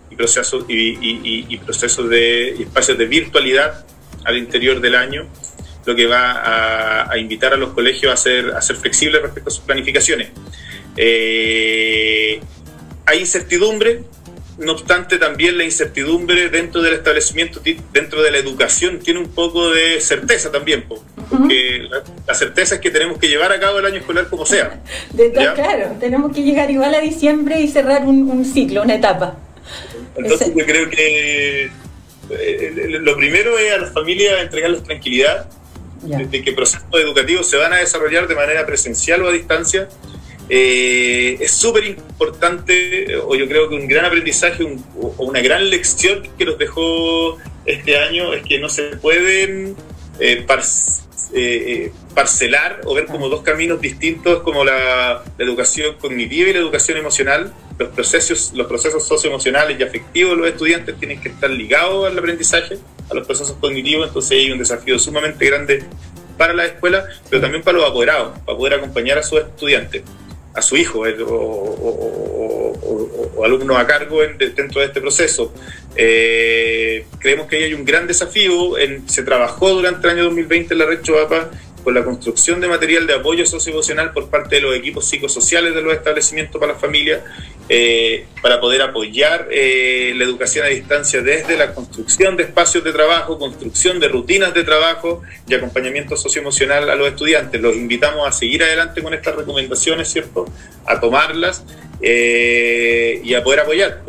y 0.09 0.15
procesos, 0.15 0.65
y, 0.69 0.75
y, 0.75 1.45
y 1.49 1.57
procesos 1.57 2.09
de 2.09 2.61
espacios 2.61 2.97
de 2.97 3.05
virtualidad 3.05 3.85
al 4.23 4.37
interior 4.37 4.79
del 4.79 4.95
año 4.95 5.27
lo 5.89 5.95
que 5.95 6.05
va 6.05 7.09
a, 7.11 7.17
invitar 7.17 7.53
a 7.53 7.57
los 7.57 7.71
colegios 7.71 8.13
a 8.13 8.17
ser, 8.17 8.51
a 8.51 8.61
ser 8.61 8.75
flexibles 8.75 9.21
respecto 9.21 9.49
a 9.49 9.51
sus 9.51 9.63
planificaciones. 9.63 10.29
Eh, 10.95 12.39
hay 13.05 13.19
incertidumbre, 13.19 14.03
no 14.59 14.73
obstante 14.73 15.17
también 15.17 15.57
la 15.57 15.63
incertidumbre 15.63 16.49
dentro 16.49 16.81
del 16.81 16.93
establecimiento, 16.93 17.61
dentro 17.93 18.21
de 18.21 18.31
la 18.31 18.37
educación, 18.37 18.99
tiene 18.99 19.19
un 19.19 19.29
poco 19.29 19.71
de 19.71 19.99
certeza 20.01 20.51
también, 20.51 20.85
porque 21.29 21.87
la, 22.27 22.33
certeza 22.33 22.75
es 22.75 22.81
que 22.81 22.91
tenemos 22.91 23.17
que 23.17 23.27
llevar 23.27 23.51
a 23.51 23.59
cabo 23.59 23.79
el 23.79 23.85
año 23.85 23.97
escolar 23.97 24.27
como 24.29 24.45
sea. 24.45 24.81
claro, 25.55 25.95
tenemos 25.99 26.33
que 26.33 26.43
llegar 26.43 26.69
igual 26.69 26.93
a 26.93 26.99
diciembre 26.99 27.61
y 27.61 27.67
cerrar 27.67 28.05
un, 28.05 28.45
ciclo, 28.45 28.83
una 28.83 28.95
etapa. 28.95 29.37
Entonces 30.15 30.53
yo 30.55 30.65
creo 30.65 30.89
que 30.89 31.69
eh, 32.29 32.99
lo 33.01 33.15
primero 33.15 33.57
es 33.57 33.73
a 33.73 33.77
las 33.77 33.93
familias 33.93 34.41
entregarles 34.41 34.83
tranquilidad, 34.83 35.47
de, 36.01 36.43
que 36.43 36.53
procesos 36.53 36.85
educativos 36.93 37.49
se 37.49 37.57
van 37.57 37.73
a 37.73 37.77
desarrollar 37.77 38.27
de 38.27 38.35
manera 38.35 38.65
presencial 38.65 39.23
o 39.23 39.29
a 39.29 39.31
distancia. 39.31 39.89
Eh, 40.49 41.37
es 41.39 41.51
súper 41.51 41.85
importante, 41.85 43.15
o 43.17 43.35
yo 43.35 43.47
creo 43.47 43.69
que 43.69 43.75
un 43.75 43.87
gran 43.87 44.05
aprendizaje 44.05 44.63
o 44.97 45.13
una 45.19 45.41
gran 45.41 45.69
lección 45.69 46.27
que 46.37 46.45
nos 46.45 46.57
dejó 46.57 47.37
este 47.65 47.97
año 47.97 48.33
es 48.33 48.43
que 48.43 48.57
no 48.57 48.67
se 48.67 48.97
pueden 48.97 49.75
eh, 50.19 50.45
eh, 51.33 51.91
parcelar 52.15 52.81
o 52.85 52.95
ver 52.95 53.05
como 53.05 53.29
dos 53.29 53.43
caminos 53.43 53.79
distintos 53.79 54.41
como 54.41 54.65
la, 54.65 55.23
educación 55.37 55.95
cognitiva 55.99 56.49
y 56.49 56.53
la 56.53 56.59
educación 56.59 56.97
emocional. 56.97 57.53
Los 57.77 57.89
procesos, 57.89 58.51
los 58.55 58.65
procesos 58.65 59.07
socioemocionales 59.07 59.79
y 59.79 59.83
afectivos 59.83 60.31
de 60.31 60.37
los 60.37 60.47
estudiantes 60.47 60.97
tienen 60.97 61.21
que 61.21 61.29
estar 61.29 61.49
ligados 61.51 62.07
al 62.07 62.17
aprendizaje, 62.17 62.79
a 63.09 63.13
los 63.13 63.25
procesos 63.27 63.55
cognitivos, 63.61 64.07
entonces 64.07 64.31
hay 64.31 64.51
un 64.51 64.57
desafío 64.57 64.97
sumamente 64.97 65.45
grande 65.45 65.83
para 66.37 66.53
la 66.53 66.65
escuela, 66.65 67.05
pero 67.29 67.41
también 67.41 67.63
para 67.63 67.77
los 67.77 67.89
apoderados, 67.89 68.39
para 68.39 68.57
poder 68.57 68.73
acompañar 68.73 69.19
a 69.19 69.23
sus 69.23 69.39
estudiantes, 69.39 70.03
a 70.53 70.61
su 70.61 70.77
hijo 70.77 71.05
eh, 71.05 71.15
o, 71.21 72.75
a 73.77 73.87
cargo 73.87 74.21
dentro 74.21 74.81
de 74.81 74.87
este 74.87 75.01
proceso. 75.01 75.53
Eh, 75.95 77.05
creemos 77.19 77.47
que 77.47 77.57
ahí 77.57 77.63
hay 77.63 77.73
un 77.73 77.85
gran 77.85 78.07
desafío. 78.07 78.73
se 79.05 79.23
trabajó 79.23 79.69
durante 79.71 80.07
el 80.07 80.13
año 80.15 80.23
2020 80.25 80.73
en 80.73 80.79
la 80.79 80.85
red 80.85 81.01
Choapa 81.01 81.49
con 81.83 81.93
la 81.93 82.03
construcción 82.03 82.59
de 82.59 82.67
material 82.67 83.07
de 83.07 83.15
apoyo 83.15 83.45
socioemocional 83.45 84.11
por 84.11 84.29
parte 84.29 84.55
de 84.55 84.61
los 84.61 84.75
equipos 84.75 85.07
psicosociales 85.07 85.73
de 85.73 85.81
los 85.81 85.93
establecimientos 85.93 86.59
para 86.59 86.73
las 86.73 86.81
familias, 86.81 87.21
eh, 87.67 88.25
para 88.41 88.59
poder 88.59 88.81
apoyar 88.81 89.47
eh, 89.51 90.13
la 90.15 90.23
educación 90.23 90.65
a 90.65 90.69
distancia 90.69 91.21
desde 91.21 91.57
la 91.57 91.73
construcción 91.73 92.35
de 92.37 92.43
espacios 92.43 92.83
de 92.83 92.91
trabajo, 92.91 93.37
construcción 93.37 93.99
de 93.99 94.07
rutinas 94.07 94.53
de 94.53 94.63
trabajo 94.63 95.21
y 95.47 95.53
acompañamiento 95.53 96.17
socioemocional 96.17 96.89
a 96.89 96.95
los 96.95 97.07
estudiantes. 97.07 97.61
Los 97.61 97.75
invitamos 97.75 98.27
a 98.27 98.31
seguir 98.31 98.63
adelante 98.63 99.01
con 99.01 99.13
estas 99.13 99.35
recomendaciones, 99.35 100.09
¿cierto? 100.09 100.45
A 100.85 100.99
tomarlas 100.99 101.63
y 102.01 103.33
a 103.33 103.43
poder 103.43 103.59
apoyar 103.59 104.01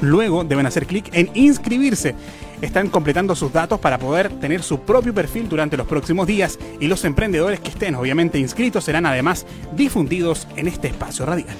luego 0.00 0.42
deben 0.44 0.66
hacer 0.66 0.86
clic 0.86 1.08
en 1.12 1.30
inscribirse 1.34 2.16
están 2.62 2.88
completando 2.88 3.36
sus 3.36 3.52
datos 3.52 3.78
para 3.80 3.98
poder 3.98 4.30
tener 4.40 4.62
su 4.62 4.80
propio 4.80 5.12
perfil 5.12 5.48
durante 5.48 5.76
los 5.76 5.86
próximos 5.86 6.26
días 6.26 6.58
y 6.80 6.86
los 6.86 7.04
emprendedores 7.04 7.60
que 7.60 7.68
estén 7.68 7.94
obviamente 7.94 8.38
inscritos 8.38 8.84
serán 8.84 9.04
además 9.04 9.46
difundidos 9.76 10.48
en 10.56 10.68
este 10.68 10.88
espacio 10.88 11.26
radial. 11.26 11.56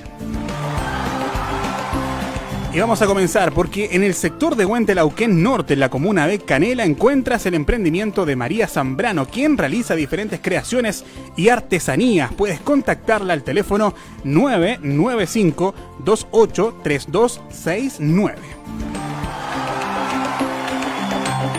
Y 2.74 2.80
vamos 2.80 3.02
a 3.02 3.06
comenzar 3.06 3.52
porque 3.52 3.90
en 3.92 4.02
el 4.02 4.14
sector 4.14 4.56
de 4.56 4.64
Huentelauquén 4.64 5.42
Norte, 5.42 5.74
en 5.74 5.80
la 5.80 5.90
comuna 5.90 6.26
de 6.26 6.38
Canela, 6.38 6.86
encuentras 6.86 7.44
el 7.44 7.52
emprendimiento 7.52 8.24
de 8.24 8.34
María 8.34 8.66
Zambrano, 8.66 9.26
quien 9.26 9.58
realiza 9.58 9.94
diferentes 9.94 10.40
creaciones 10.40 11.04
y 11.36 11.50
artesanías. 11.50 12.32
Puedes 12.32 12.60
contactarla 12.60 13.34
al 13.34 13.42
teléfono 13.42 13.92
995 14.24 15.74
283269. 16.02 19.01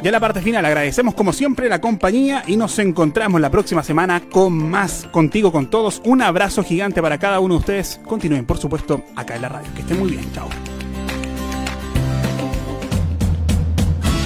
Ya 0.01 0.09
en 0.09 0.13
la 0.13 0.19
parte 0.21 0.41
final 0.41 0.65
agradecemos 0.65 1.13
como 1.13 1.33
siempre 1.33 1.67
la 1.67 1.81
compañía 1.81 2.43
y 2.47 2.55
nos 2.55 2.79
encontramos 2.79 3.41
la 3.41 3.51
próxima 3.51 3.83
semana 3.83 4.21
con 4.29 4.53
más 4.69 5.07
Contigo 5.11 5.51
con 5.51 5.69
Todos. 5.69 6.01
Un 6.05 6.21
abrazo 6.21 6.63
gigante 6.63 7.01
para 7.01 7.17
cada 7.17 7.41
uno 7.41 7.55
de 7.55 7.59
ustedes. 7.59 7.99
Continúen 8.05 8.45
por 8.45 8.57
supuesto 8.57 9.03
acá 9.17 9.35
en 9.35 9.41
la 9.41 9.49
radio. 9.49 9.67
Que 9.75 9.81
estén 9.81 9.99
muy 9.99 10.11
bien. 10.11 10.31
Chao. 10.33 10.47